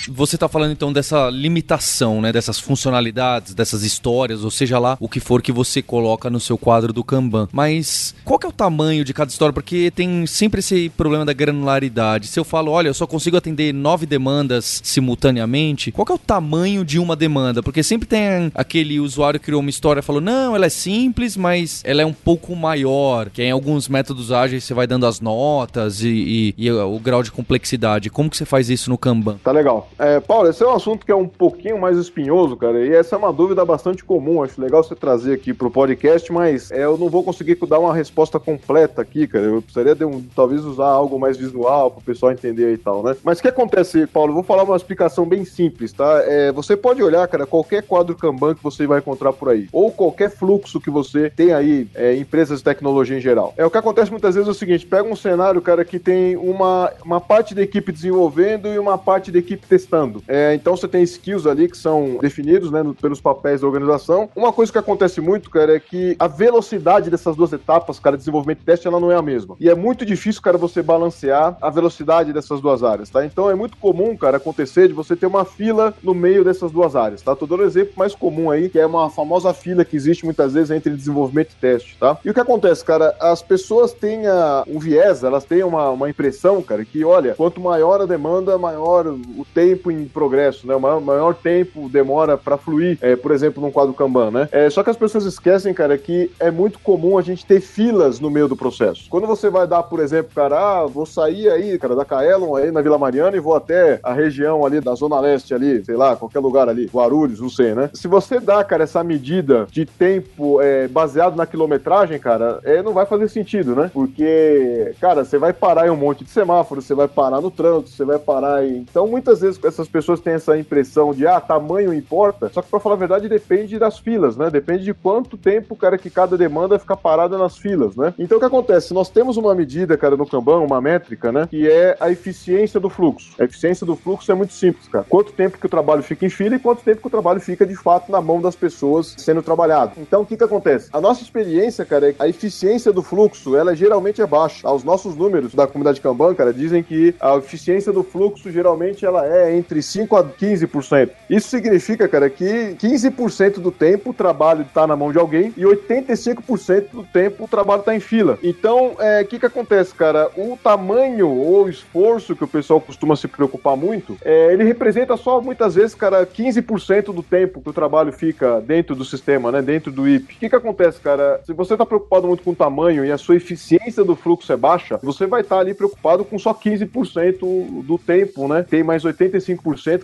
[0.09, 5.07] Você está falando então dessa limitação, né, dessas funcionalidades, dessas histórias, ou seja lá o
[5.07, 7.47] que for que você coloca no seu quadro do Kanban.
[7.51, 9.53] Mas qual que é o tamanho de cada história?
[9.53, 12.27] Porque tem sempre esse problema da granularidade.
[12.27, 16.19] Se eu falo, olha, eu só consigo atender nove demandas simultaneamente, qual que é o
[16.19, 17.63] tamanho de uma demanda?
[17.63, 21.37] Porque sempre tem aquele usuário que criou uma história e falou, não, ela é simples,
[21.37, 25.19] mas ela é um pouco maior, que em alguns métodos ágeis você vai dando as
[25.19, 28.09] notas e, e, e o grau de complexidade.
[28.09, 29.37] Como que você faz isso no Kanban?
[29.43, 29.89] Tá legal.
[29.97, 33.15] É, Paulo, esse é um assunto que é um pouquinho mais espinhoso, cara, e essa
[33.15, 34.43] é uma dúvida bastante comum.
[34.43, 37.93] Acho legal você trazer aqui pro podcast, mas é, eu não vou conseguir dar uma
[37.93, 39.45] resposta completa aqui, cara.
[39.45, 43.15] Eu precisaria de um, talvez usar algo mais visual pro pessoal entender e tal, né?
[43.23, 44.31] Mas o que acontece, Paulo?
[44.31, 46.23] Eu vou falar uma explicação bem simples, tá?
[46.25, 49.91] É, você pode olhar, cara, qualquer quadro Kanban que você vai encontrar por aí, ou
[49.91, 53.53] qualquer fluxo que você tem aí, é, empresas de tecnologia em geral.
[53.57, 56.35] É o que acontece muitas vezes é o seguinte: pega um cenário, cara, que tem
[56.35, 60.23] uma, uma parte da equipe desenvolvendo e uma parte da equipe testando testando.
[60.27, 64.29] É, então você tem skills ali que são definidos né, pelos papéis da organização.
[64.35, 68.61] Uma coisa que acontece muito, cara, é que a velocidade dessas duas etapas, cara, desenvolvimento
[68.61, 69.55] e teste, ela não é a mesma.
[69.59, 73.25] E é muito difícil, cara, você balancear a velocidade dessas duas áreas, tá?
[73.25, 76.95] Então é muito comum, cara, acontecer de você ter uma fila no meio dessas duas
[76.95, 77.35] áreas, tá?
[77.35, 80.53] Tô dando um exemplo mais comum aí, que é uma famosa fila que existe muitas
[80.53, 82.17] vezes entre desenvolvimento e teste, tá?
[82.23, 86.09] E o que acontece, cara, as pessoas têm a, um viés, elas têm uma, uma
[86.09, 90.75] impressão, cara, que olha, quanto maior a demanda, maior o tempo tempo em progresso, né?
[90.75, 94.49] O maior, maior tempo demora para fluir, é, por exemplo, num quadro Kanban, né?
[94.51, 98.19] É, só que as pessoas esquecem, cara, que é muito comum a gente ter filas
[98.19, 99.07] no meio do processo.
[99.09, 102.71] Quando você vai dar, por exemplo, cara, ah, vou sair aí, cara, da Kaelon aí
[102.71, 106.15] na Vila Mariana e vou até a região ali da Zona Leste ali, sei lá,
[106.15, 107.89] qualquer lugar ali, Guarulhos, não sei, né?
[107.93, 112.93] Se você dá, cara, essa medida de tempo é, baseado na quilometragem, cara, é, não
[112.93, 113.89] vai fazer sentido, né?
[113.93, 117.89] Porque, cara, você vai parar em um monte de semáforos, você vai parar no trânsito,
[117.89, 118.77] você vai parar em...
[118.77, 122.79] Então, muitas vezes essas pessoas têm essa impressão de, ah, tamanho importa, só que pra
[122.79, 124.49] falar a verdade depende das filas, né?
[124.49, 128.13] Depende de quanto tempo, cara, que cada demanda fica parada nas filas, né?
[128.17, 128.93] Então o que acontece?
[128.93, 131.47] Nós temos uma medida, cara, no Kanban, uma métrica, né?
[131.49, 133.35] Que é a eficiência do fluxo.
[133.39, 135.05] A eficiência do fluxo é muito simples, cara.
[135.07, 137.65] Quanto tempo que o trabalho fica em fila e quanto tempo que o trabalho fica
[137.65, 139.93] de fato na mão das pessoas sendo trabalhado.
[139.97, 140.89] Então o que que acontece?
[140.91, 144.69] A nossa experiência, cara, é a eficiência do fluxo, ela geralmente é baixa.
[144.69, 149.25] Os nossos números da comunidade Kanban, cara, dizem que a eficiência do fluxo geralmente ela
[149.25, 151.09] é entre 5 a 15%.
[151.29, 155.63] Isso significa, cara, que 15% do tempo o trabalho está na mão de alguém e
[155.63, 158.37] 85% do tempo o trabalho está em fila.
[158.43, 160.29] Então, o é, que que acontece, cara?
[160.35, 165.17] O tamanho ou o esforço que o pessoal costuma se preocupar muito, é, ele representa
[165.17, 169.61] só muitas vezes, cara, 15% do tempo que o trabalho fica dentro do sistema, né?
[169.61, 170.35] Dentro do IP.
[170.35, 171.41] O que que acontece, cara?
[171.45, 174.57] Se você está preocupado muito com o tamanho e a sua eficiência do fluxo é
[174.57, 178.65] baixa, você vai estar tá ali preocupado com só 15% do tempo, né?
[178.67, 179.42] Tem mais 85%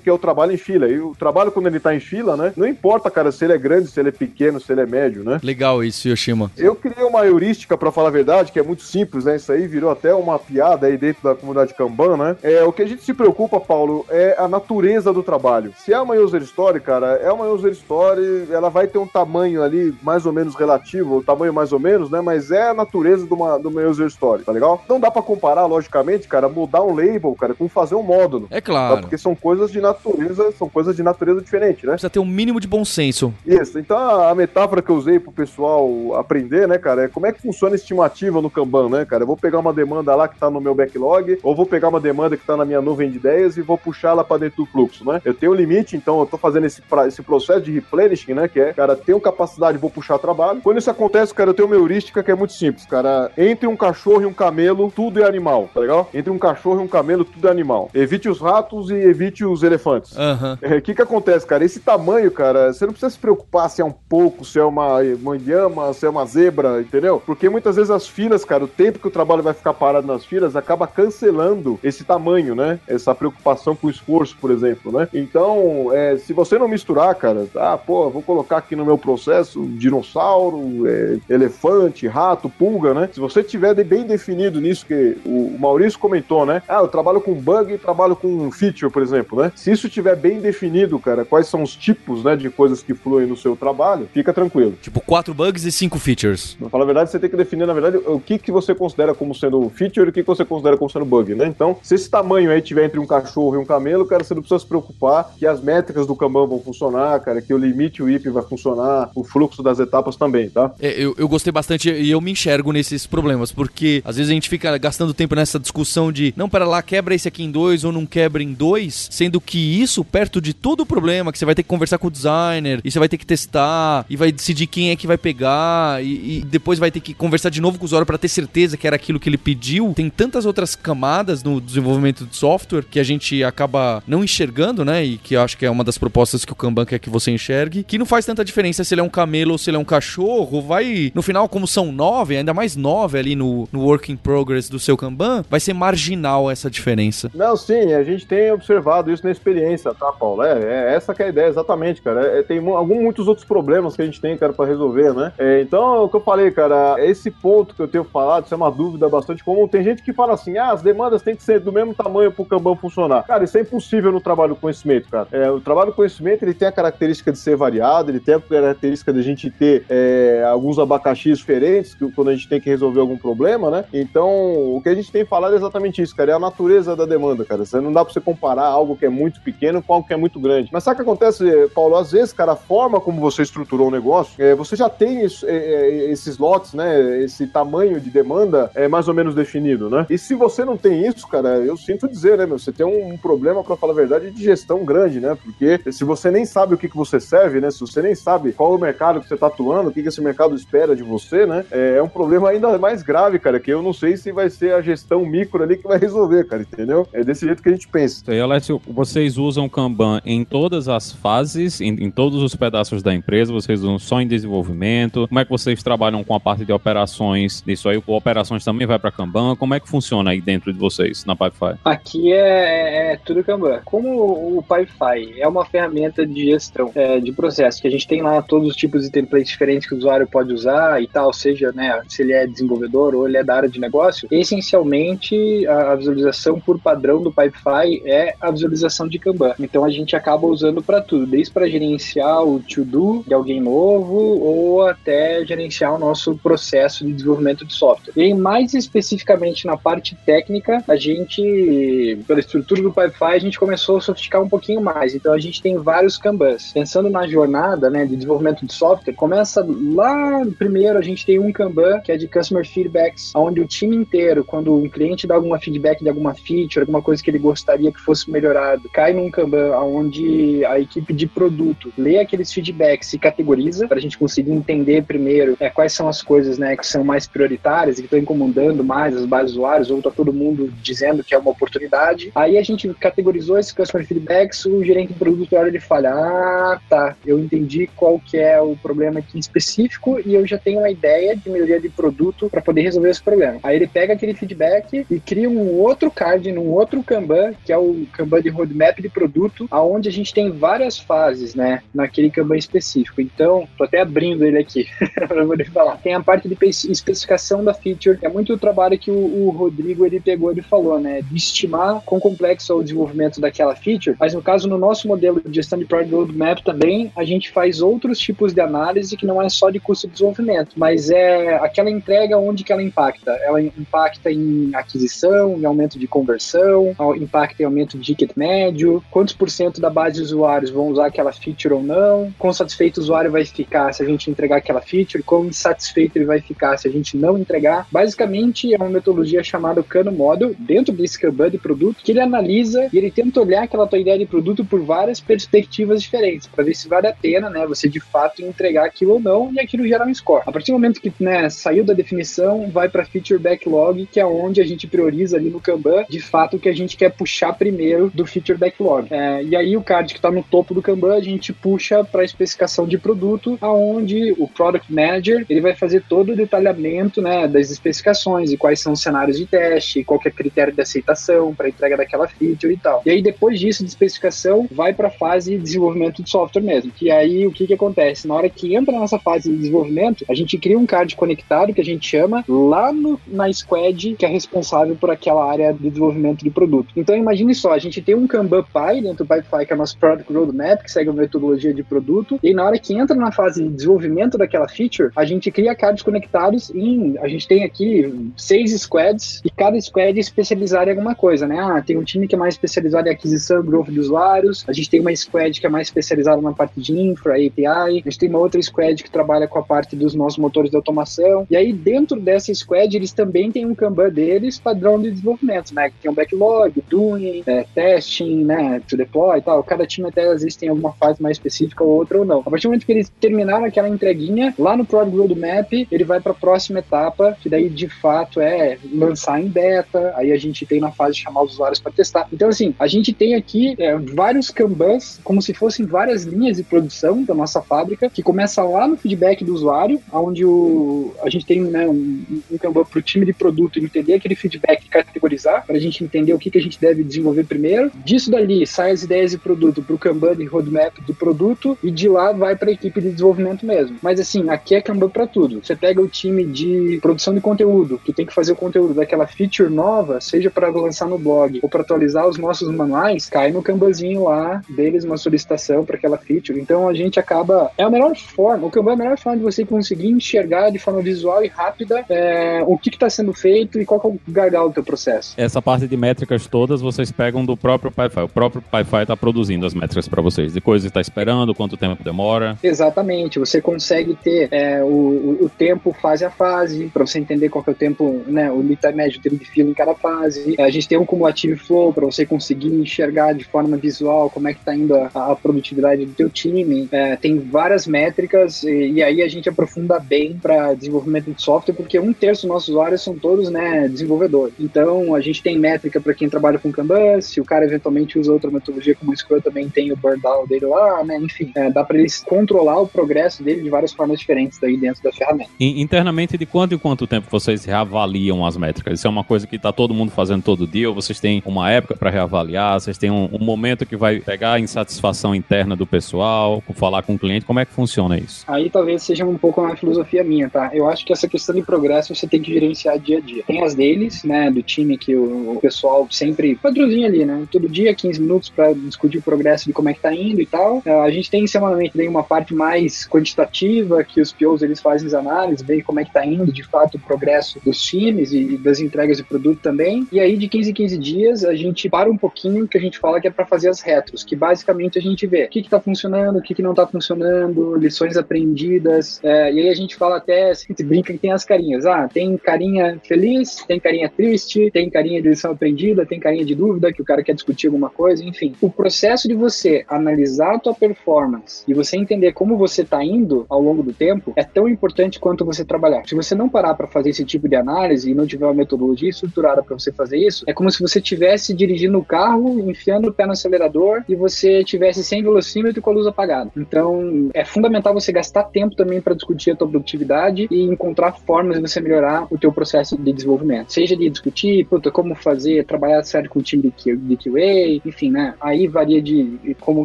[0.01, 0.87] que é o trabalho em fila.
[0.87, 2.53] E o trabalho, quando ele tá em fila, né?
[2.55, 5.23] Não importa, cara, se ele é grande, se ele é pequeno, se ele é médio,
[5.23, 5.39] né?
[5.43, 6.51] Legal isso, Yoshima.
[6.57, 9.35] Eu criei uma heurística, para falar a verdade, que é muito simples, né?
[9.35, 12.35] Isso aí virou até uma piada aí dentro da comunidade Kanban, né?
[12.43, 15.73] É, o que a gente se preocupa, Paulo, é a natureza do trabalho.
[15.77, 19.63] Se é uma user story, cara, é uma user story, ela vai ter um tamanho
[19.63, 22.21] ali mais ou menos relativo, o tamanho mais ou menos, né?
[22.21, 24.83] Mas é a natureza de uma, de uma user story, tá legal?
[24.87, 28.47] Não dá para comparar, logicamente, cara, mudar um label, cara, com fazer um módulo.
[28.49, 28.95] É claro.
[28.95, 29.01] Tá?
[29.01, 31.93] Porque são coisas de natureza, são coisas de natureza diferente, né?
[31.93, 33.33] Precisa ter um mínimo de bom senso.
[33.45, 33.79] Isso.
[33.79, 37.41] Então a metáfora que eu usei pro pessoal aprender, né, cara, é como é que
[37.41, 39.23] funciona a estimativa no Kanban, né, cara?
[39.23, 41.99] Eu vou pegar uma demanda lá que tá no meu backlog, ou vou pegar uma
[41.99, 44.71] demanda que tá na minha nuvem de ideias e vou puxar ela para dentro do
[44.71, 45.21] fluxo, né?
[45.25, 48.59] Eu tenho um limite, então eu tô fazendo esse, esse processo de replenishing, né, que
[48.59, 50.61] é, cara, tenho capacidade, vou puxar trabalho.
[50.61, 53.31] Quando isso acontece, cara, eu tenho uma heurística que é muito simples, cara.
[53.37, 56.09] Entre um cachorro e um camelo, tudo é animal, tá legal?
[56.13, 57.89] Entre um cachorro e um camelo, tudo é animal.
[57.93, 60.15] Evite os ratos e evite os elefantes.
[60.15, 60.57] O Aham.
[60.61, 61.63] é, que que acontece, cara?
[61.63, 64.99] Esse tamanho, cara, você não precisa se preocupar se é um pouco, se é uma
[65.21, 67.21] manhama, se é uma zebra, entendeu?
[67.25, 70.25] Porque muitas vezes as filas, cara, o tempo que o trabalho vai ficar parado nas
[70.25, 72.79] filas acaba cancelando esse tamanho, né?
[72.87, 75.07] Essa preocupação com o esforço, por exemplo, né?
[75.13, 79.65] Então, é, se você não misturar, cara, ah, pô, vou colocar aqui no meu processo
[79.77, 83.09] dinossauro, é, elefante, rato, pulga, né?
[83.11, 86.61] Se você tiver bem definido nisso, que o o Maurício comentou, né?
[86.67, 89.51] Ah, eu trabalho com bug e trabalho com feature, por exemplo, né?
[89.55, 93.27] Se isso tiver bem definido, cara, quais são os tipos, né, de coisas que fluem
[93.27, 94.77] no seu trabalho, fica tranquilo.
[94.81, 96.55] Tipo, quatro bugs e cinco features.
[96.59, 99.13] Pra falar a verdade, você tem que definir, na verdade, o que, que você considera
[99.13, 101.47] como sendo feature e o que, que você considera como sendo bug, né?
[101.47, 104.41] Então, se esse tamanho aí tiver entre um cachorro e um camelo, cara, você não
[104.41, 108.29] precisa se preocupar que as métricas do Kanban vão funcionar, cara, que o limite WIP
[108.29, 110.71] vai funcionar, o fluxo das etapas também, tá?
[110.79, 114.33] É, eu, eu gostei bastante e eu me enxergo nesses problemas, porque às vezes a
[114.33, 117.83] gente fica gastando tempo nessa discussão de não, para lá, quebra esse aqui em dois
[117.83, 121.45] ou não quebra em dois, sendo que isso, perto de todo o problema, que você
[121.45, 124.31] vai ter que conversar com o designer, e você vai ter que testar, e vai
[124.31, 127.77] decidir quem é que vai pegar, e, e depois vai ter que conversar de novo
[127.77, 129.93] com o usuário para ter certeza que era aquilo que ele pediu.
[129.95, 135.03] Tem tantas outras camadas no desenvolvimento de software que a gente acaba não enxergando, né?
[135.03, 137.83] E que acho que é uma das propostas que o Kanban quer que você enxergue,
[137.83, 139.85] que não faz tanta diferença se ele é um camelo ou se ele é um
[139.85, 140.61] cachorro.
[140.61, 144.69] Vai, no final, como são nove, ainda mais nove ali no, no work in progress
[144.69, 147.31] do seu Kanban, vai ser marginal essa diferença.
[147.33, 148.78] Não, sim, a gente tem observado
[149.11, 150.43] isso na experiência, tá, Paulo?
[150.43, 152.21] É, é essa que é a ideia, exatamente, cara.
[152.39, 155.31] É, tem mu- algum, muitos outros problemas que a gente tem, cara, pra resolver, né?
[155.37, 158.53] É, então, é o que eu falei, cara, esse ponto que eu tenho falado, isso
[158.53, 159.67] é uma dúvida bastante comum.
[159.67, 162.45] Tem gente que fala assim, ah, as demandas têm que ser do mesmo tamanho pro
[162.45, 163.23] Kanban funcionar.
[163.23, 165.27] Cara, isso é impossível no trabalho do conhecimento, cara.
[165.31, 168.39] É, o trabalho do conhecimento, ele tem a característica de ser variado, ele tem a
[168.39, 172.69] característica de a gente ter é, alguns abacaxis diferentes que- quando a gente tem que
[172.69, 173.85] resolver algum problema, né?
[173.93, 174.29] Então,
[174.75, 177.43] o que a gente tem falado é exatamente isso, cara, é a natureza da demanda,
[177.45, 177.65] cara.
[177.65, 180.17] Você não dá pra você comparar algo que é muito pequeno com algo que é
[180.17, 180.69] muito grande.
[180.71, 181.95] Mas sabe o que acontece, Paulo?
[181.95, 185.45] Às vezes, cara, a forma como você estruturou o negócio, é, você já tem isso-
[185.47, 187.21] é, é, esses lotes, né?
[187.23, 190.05] Esse tamanho de demanda é mais ou menos definido, né?
[190.09, 192.57] E se você não tem isso, cara, eu sinto dizer, né, meu?
[192.59, 195.37] Você tem um, um problema, pra falar a verdade, de gestão grande, né?
[195.43, 197.71] Porque se você nem sabe o que, que você serve, né?
[197.71, 200.09] Se você nem sabe qual é o mercado que você tá atuando, o que, que
[200.09, 201.65] esse mercado espera de você, né?
[201.71, 204.73] É, é um problema ainda mais grave, cara, que eu não sei se vai ser
[204.73, 207.07] a gestão micro ali que vai resolver, cara, entendeu?
[207.13, 208.23] É desse jeito que a gente pensa.
[208.33, 208.39] E
[208.87, 213.53] Vocês usam Kanban em todas as fases, em, em todos os pedaços da empresa?
[213.53, 215.27] Vocês usam só em desenvolvimento?
[215.27, 217.63] Como é que vocês trabalham com a parte de operações?
[217.67, 219.55] Isso aí, operações também vai para Kanban?
[219.55, 221.77] Como é que funciona aí dentro de vocês, na Pipefy?
[221.85, 223.81] Aqui é, é tudo Kanban.
[223.85, 228.21] Como o PyFi é uma ferramenta de gestão é, de processo, que a gente tem
[228.21, 231.71] lá todos os tipos de templates diferentes que o usuário pode usar e tal, seja
[231.71, 235.95] né, se ele é desenvolvedor ou ele é da área de negócio, essencialmente a, a
[235.95, 239.53] visualização por padrão do PyFi é a visualização de Kanban.
[239.59, 244.15] Então a gente acaba usando para tudo, desde para gerenciar o to-do de alguém novo
[244.15, 248.13] ou até gerenciar o nosso processo de desenvolvimento de software.
[248.15, 253.97] E mais especificamente na parte técnica, a gente, pela estrutura do PyFi, a gente começou
[253.97, 255.15] a sofisticar um pouquinho mais.
[255.15, 256.71] Então a gente tem vários Kanbans.
[256.73, 261.51] Pensando na jornada né, de desenvolvimento de software, começa lá primeiro, a gente tem um
[261.51, 265.59] Kanban que é de Customer Feedbacks, onde o time inteiro, quando um cliente dá alguma
[265.59, 269.77] feedback de alguma feature, alguma coisa que ele gostaria que fosse melhorado, cai num Kanban
[269.77, 275.03] onde a equipe de produto lê aqueles feedbacks e categoriza, para a gente conseguir entender
[275.03, 278.83] primeiro é, quais são as coisas né, que são mais prioritárias e que estão incomodando
[278.83, 282.31] mais as bases usuários, ou está todo mundo dizendo que é uma oportunidade.
[282.33, 286.79] Aí a gente categorizou esses customer feedbacks, o gerente de produto olha e fala: Ah,
[286.89, 290.89] tá, eu entendi qual que é o problema aqui específico e eu já tenho uma
[290.89, 293.59] ideia de melhoria de produto para poder resolver esse problema.
[293.63, 297.77] Aí ele pega aquele feedback e cria um outro card num outro Kanban, que é
[297.77, 302.57] o Kanban de roadmap de produto, aonde a gente tem várias fases, né, naquele Kanban
[302.57, 303.21] específico.
[303.21, 304.87] Então, tô até abrindo ele aqui
[305.27, 305.97] para poder falar.
[305.97, 306.57] Tem a parte de
[306.89, 310.99] especificação da feature, é muito o trabalho que o, o Rodrigo ele pegou e falou,
[310.99, 314.15] né, de estimar quão complexo é o desenvolvimento daquela feature.
[314.19, 317.81] Mas no caso, no nosso modelo de gestão de Product Roadmap também, a gente faz
[317.81, 321.89] outros tipos de análise que não é só de custo de desenvolvimento, mas é aquela
[321.89, 323.31] entrega onde que ela impacta.
[323.43, 329.33] Ela impacta em aquisição, em aumento de conversão, impacta em aumento de ticket médio, quantos
[329.33, 333.01] por cento da base de usuários vão usar aquela feature ou não, quão satisfeito o
[333.01, 336.87] usuário vai ficar se a gente entregar aquela feature, quão insatisfeito ele vai ficar se
[336.87, 337.87] a gente não entregar.
[337.91, 342.89] Basicamente, é uma metodologia chamada Cano Model, dentro desse Kanban de produto, que ele analisa
[342.91, 346.75] e ele tenta olhar aquela tua ideia de produto por várias perspectivas diferentes, para ver
[346.75, 350.07] se vale a pena, né, você de fato entregar aquilo ou não e aquilo gerar
[350.07, 350.43] um score.
[350.45, 354.25] A partir do momento que, né, saiu da definição, vai para feature backlog, que é
[354.25, 357.53] onde a gente prioriza ali no Kanban, de fato, o que a gente quer puxar
[357.53, 359.07] primeiro do feature backlog.
[359.11, 362.21] É, e aí o card que está no topo do Kanban, a gente puxa para
[362.21, 367.47] a especificação de produto, aonde o Product Manager ele vai fazer todo o detalhamento né,
[367.47, 371.53] das especificações e quais são os cenários de teste, qual é o critério de aceitação
[371.53, 373.01] para entrega daquela feature e tal.
[373.05, 376.91] E aí depois disso, de especificação, vai para a fase de desenvolvimento de software mesmo.
[376.91, 378.27] Que aí o que, que acontece?
[378.27, 381.81] Na hora que entra nessa fase de desenvolvimento, a gente cria um card conectado que
[381.81, 386.43] a gente chama lá no, na squad que é responsável por aquela área de desenvolvimento
[386.43, 386.93] de produto.
[386.95, 389.79] Então imagine só, a gente tem um Kanban Pie dentro do Pipefy, que é o
[389.79, 393.31] nosso Product Roadmap, que segue a metodologia de produto, e na hora que entra na
[393.31, 398.31] fase de desenvolvimento daquela feature, a gente cria cards conectados em, a gente tem aqui
[398.37, 401.59] seis squads, e cada squad é especializado em alguma coisa, né?
[401.59, 404.89] Ah, tem um time que é mais especializado em aquisição growth de usuários, a gente
[404.89, 408.29] tem uma squad que é mais especializada na parte de infra, API, a gente tem
[408.29, 411.73] uma outra squad que trabalha com a parte dos nossos motores de automação, e aí
[411.73, 415.89] dentro dessa squad eles também têm um Kanban deles padrão de desenvolvimento, né?
[415.89, 418.81] Que tem um backlog, doing, é, testing, né?
[418.87, 419.63] To deploy e tal.
[419.63, 422.39] Cada time até às vezes tem alguma fase mais específica ou outra ou não.
[422.39, 426.19] A partir do momento que eles terminaram aquela entreguinha, lá no Product Roadmap, ele vai
[426.19, 430.65] para a próxima etapa, que daí de fato é lançar em beta, aí a gente
[430.65, 432.27] tem na fase de chamar os usuários para testar.
[432.33, 436.63] Então, assim, a gente tem aqui é, vários Kanbans, como se fossem várias linhas de
[436.63, 441.45] produção da nossa fábrica, que começa lá no feedback do usuário, onde o, a gente
[441.45, 445.65] tem né, um, um Kanban para o time de produto entender aquele feedback e categorizar,
[445.65, 447.68] para a gente entender o que, que a gente deve desenvolver primeiro.
[448.05, 451.91] Disso dali, sai as ideias de produto para o Kanban de roadmap do produto, e
[451.91, 453.97] de lá vai para a equipe de desenvolvimento mesmo.
[454.01, 455.63] Mas assim, aqui é Kanban para tudo.
[455.63, 459.27] Você pega o time de produção de conteúdo, que tem que fazer o conteúdo daquela
[459.27, 463.61] feature nova, seja para lançar no blog ou para atualizar os nossos manuais, cai no
[463.61, 466.59] Kanbanzinho lá deles uma solicitação para aquela feature.
[466.59, 467.71] Então a gente acaba.
[467.77, 470.79] É a melhor forma, o Kanban é a melhor forma de você conseguir enxergar de
[470.79, 474.69] forma visual e rápida é, o que está sendo feito e qual é o gargalo
[474.69, 475.33] do teu processo.
[475.37, 478.21] Essa parte de métricas todas vocês pegam do próprio PyFi.
[478.21, 481.77] O próprio PyFi está produzindo as métricas para vocês, de coisas que está esperando, quanto
[481.77, 482.57] tempo demora.
[482.63, 487.63] Exatamente, você consegue ter é, o, o, tempo fase a fase, para você entender qual
[487.67, 490.55] é o tempo, né, o lead médio, o tempo de fila em cada fase.
[490.59, 494.53] A gente tem um cumulativo flow para você conseguir enxergar de forma visual como é
[494.53, 496.87] que está indo a, a, produtividade do teu time.
[496.91, 501.73] É, tem várias métricas e, e, aí a gente aprofunda bem para desenvolvimento de software,
[501.73, 504.53] porque um terço dos nossos usuários são todos né, desenvolvedores.
[504.59, 508.31] Então a gente tem métrica para quem trabalha com Kanban, se o cara eventualmente usa
[508.31, 511.17] outra metodologia como o Scrum, também tem o burn down dele lá, né?
[511.17, 515.01] Enfim, é, dá para eles controlar o progresso dele de várias formas diferentes daí dentro
[515.01, 515.49] da ferramenta.
[515.59, 518.99] Internamente, de quanto em quanto tempo vocês reavaliam as métricas?
[518.99, 521.71] Isso é uma coisa que está todo mundo fazendo todo dia, ou vocês têm uma
[521.71, 525.87] época para reavaliar, vocês têm um, um, momento que vai pegar a insatisfação interna do
[525.87, 528.43] pessoal, falar com o cliente, como é que funciona isso?
[528.47, 530.69] Aí talvez seja um pouco uma filosofia minha, tá?
[530.73, 533.43] Eu acho que essa questão de progresso você tem que gerenciar dia a dia.
[533.45, 537.38] Tem as deles, né, do time que o, o pessoal sempre padrãozinho ali, né?
[537.47, 540.45] Todo dia, 15 minutos para discutir o progresso de como é que tá indo e
[540.45, 540.81] tal.
[540.85, 545.07] É, a gente tem semanalmente daí uma parte mais quantitativa, que os POs eles fazem
[545.07, 548.57] as análises, veem como é que tá indo de fato o progresso dos times e
[548.57, 550.07] das entregas de produto também.
[550.11, 552.97] E aí de 15 em 15 dias a gente para um pouquinho que a gente
[552.97, 555.69] fala que é para fazer as retros, que basicamente a gente vê o que, que
[555.69, 559.19] tá funcionando, o que, que não tá funcionando, lições aprendidas.
[559.23, 561.85] É, e aí a gente fala até, a gente brinca que tem as carinhas.
[561.85, 566.55] Ah, tem carinha feliz, tem carinha triste, tem carinha de lição aprendida, tem carinha de
[566.55, 568.55] dúvida, que o cara quer discutir alguma coisa, enfim.
[568.59, 573.45] O processo de você analisar a tua performance e você entender como você tá indo
[573.47, 576.07] ao longo do tempo é tão importante quanto você trabalhar.
[576.07, 579.09] Se você não parar para fazer esse tipo de análise e não tiver uma metodologia
[579.09, 583.13] estruturada para você fazer isso, é como se você estivesse dirigindo o carro, enfiando o
[583.13, 586.51] pé no acelerador e você tivesse sem velocímetro com a luz apagada.
[586.57, 591.57] Então, é fundamental você gastar tempo também para discutir a tua produtividade e encontrar formas
[591.57, 593.71] de você melhorar o teu processo de desenvolvimento.
[593.71, 598.33] Seja de discutir, puta, como fazer, trabalhar certo com o time de QA, enfim, né?
[598.39, 599.83] Aí varia de como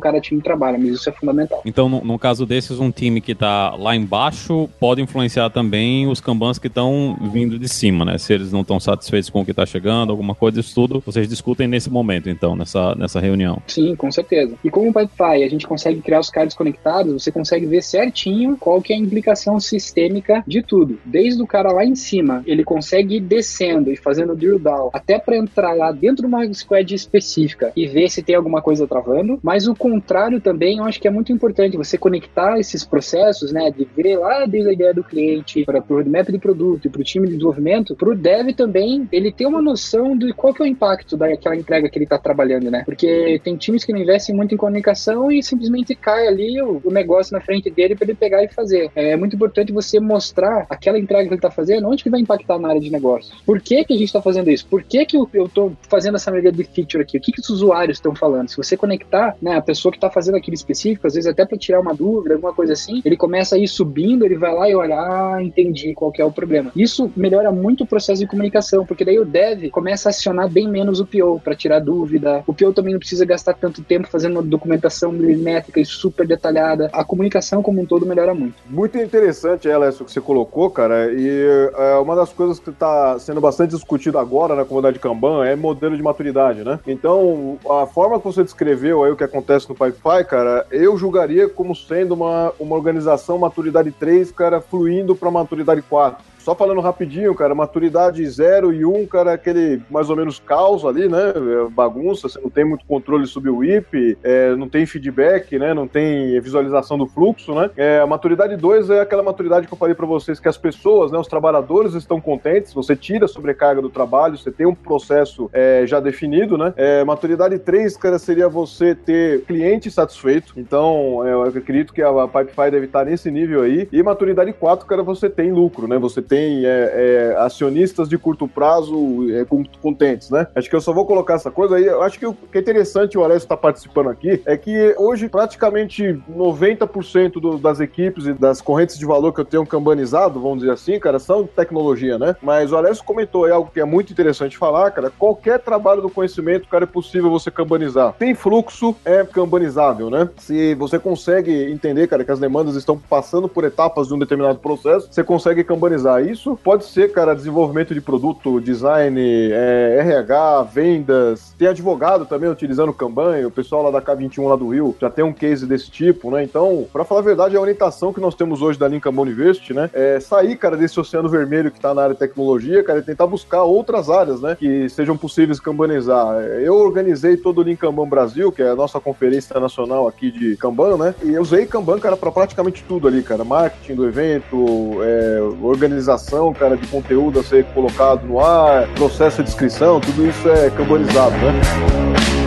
[0.00, 1.62] cada time trabalha, mas isso é fundamental.
[1.64, 6.20] Então, no, no caso desses, um time que está lá embaixo pode influenciar também os
[6.20, 8.18] Kanbans que estão vindo de cima, né?
[8.18, 11.28] Se eles não estão satisfeitos com o que está chegando, alguma coisa, isso tudo, vocês
[11.28, 13.62] discutem nesse momento, então, nessa, nessa reunião.
[13.66, 14.54] Sim, com certeza.
[14.64, 18.56] E como o Pipefy a gente consegue criar os cards conectados, você consegue ver certinho
[18.56, 20.98] qual que é a implicação sistêmica de tudo.
[21.04, 25.18] Desde o cara lá em cima, ele consegue ir descendo e fazendo drill down, até
[25.18, 29.38] para entrar lá dentro de uma squad específica e ver se tem alguma coisa travando,
[29.42, 33.70] mas o contrário também eu acho que é muito importante você conectar esses processos, né,
[33.70, 37.04] de ver lá desde a ideia do cliente para o roadmap de produto para o
[37.04, 40.64] time de desenvolvimento, para o dev também ele ter uma noção de qual que é
[40.64, 42.82] o impacto daquela entrega que ele está trabalhando, né?
[42.84, 46.90] Porque tem times que não investem muito em comunicação e simplesmente cai ali o, o
[46.90, 48.90] negócio na frente dele para ele pegar e fazer.
[48.94, 52.58] É muito importante você mostrar aquela entrega que ele está fazendo, onde que vai impactar
[52.58, 53.34] na área de negócio.
[53.44, 54.66] Por que, que a gente está fazendo isso?
[54.66, 57.16] Por que, que eu estou fazendo essa melhoria de feature aqui?
[57.16, 58.48] O que, que os usuários estão falando?
[58.48, 61.58] Se você conectar né, a pessoa que está fazendo aquilo específico, às vezes até para
[61.58, 64.74] tirar uma dúvida, alguma coisa assim, ele começa a ir subindo, ele vai lá e
[64.74, 66.72] olha, ah, entendi qual que é o problema.
[66.74, 70.68] Isso melhora muito o processo de comunicação, porque daí o dev começa a acionar bem
[70.68, 72.42] menos o PO para tirar dúvida.
[72.46, 76.90] O PO também não precisa gastar tanto tempo fazendo uma documentação milimétrica e super detalhada.
[76.92, 78.54] A comunicação como um todo melhora muito.
[78.68, 81.12] Muito interessante, ela, isso que você colocou, cara.
[81.12, 85.54] E é, uma das coisas que está sendo bastante discutido agora na comunidade Kanban é
[85.54, 86.78] modelo de maturidade, né?
[86.94, 91.48] Então, a forma que você descreveu aí o que acontece no PyPy, cara, eu julgaria
[91.48, 96.24] como sendo uma, uma organização maturidade 3, cara, fluindo para maturidade 4.
[96.44, 100.84] Só falando rapidinho, cara, maturidade 0 e 1, um, cara, aquele mais ou menos caos
[100.84, 101.30] ali, né?
[101.30, 105.72] É bagunça, você não tem muito controle sobre o IP, é, não tem feedback, né?
[105.72, 107.70] Não tem visualização do fluxo, né?
[107.78, 111.10] É, a maturidade 2 é aquela maturidade que eu falei para vocês que as pessoas,
[111.10, 115.48] né, os trabalhadores estão contentes, você tira a sobrecarga do trabalho, você tem um processo
[115.50, 116.74] é, já definido, né?
[116.76, 120.52] É, maturidade 3, cara, seria você ter cliente satisfeito.
[120.58, 123.88] Então, é, eu acredito que a Pipefy deve estar nesse nível aí.
[123.90, 125.96] E maturidade 4, cara, você tem lucro, né?
[125.96, 129.46] Você tem tem é, é, acionistas de curto prazo é,
[129.80, 130.48] contentes, né?
[130.56, 131.84] Acho que eu só vou colocar essa coisa aí.
[131.84, 134.96] Eu acho que o que é interessante o Alessio estar tá participando aqui é que
[134.98, 140.40] hoje praticamente 90% do, das equipes e das correntes de valor que eu tenho cambanizado,
[140.40, 142.34] vamos dizer assim, cara, são tecnologia, né?
[142.42, 145.12] Mas o Alessio comentou aí algo que é muito interessante falar, cara.
[145.16, 148.12] Qualquer trabalho do conhecimento, cara, é possível você cambanizar.
[148.14, 150.28] Tem fluxo, é cambanizável, né?
[150.38, 154.58] Se você consegue entender, cara, que as demandas estão passando por etapas de um determinado
[154.58, 161.54] processo, você consegue cambanizar isso pode ser, cara, desenvolvimento de produto, design, é, RH, vendas.
[161.58, 165.10] Tem advogado também utilizando o Kanban, o pessoal lá da K21 lá do Rio já
[165.10, 166.42] tem um case desse tipo, né?
[166.42, 169.90] Então, para falar a verdade, a orientação que nós temos hoje da Lincoln University, né,
[169.92, 173.26] é sair, cara, desse oceano vermelho que tá na área de tecnologia, cara, e tentar
[173.26, 176.36] buscar outras áreas, né, que sejam possíveis cambanizar.
[176.60, 180.96] Eu organizei todo o Lincoln Brasil, que é a nossa conferência nacional aqui de Kanban,
[180.96, 185.40] né, e eu usei Kanban, cara, para praticamente tudo ali, cara, marketing do evento, é,
[185.62, 190.48] organização organização, cara, de conteúdo a ser colocado no ar, processo de inscrição, tudo isso
[190.48, 192.43] é cambanizado, né?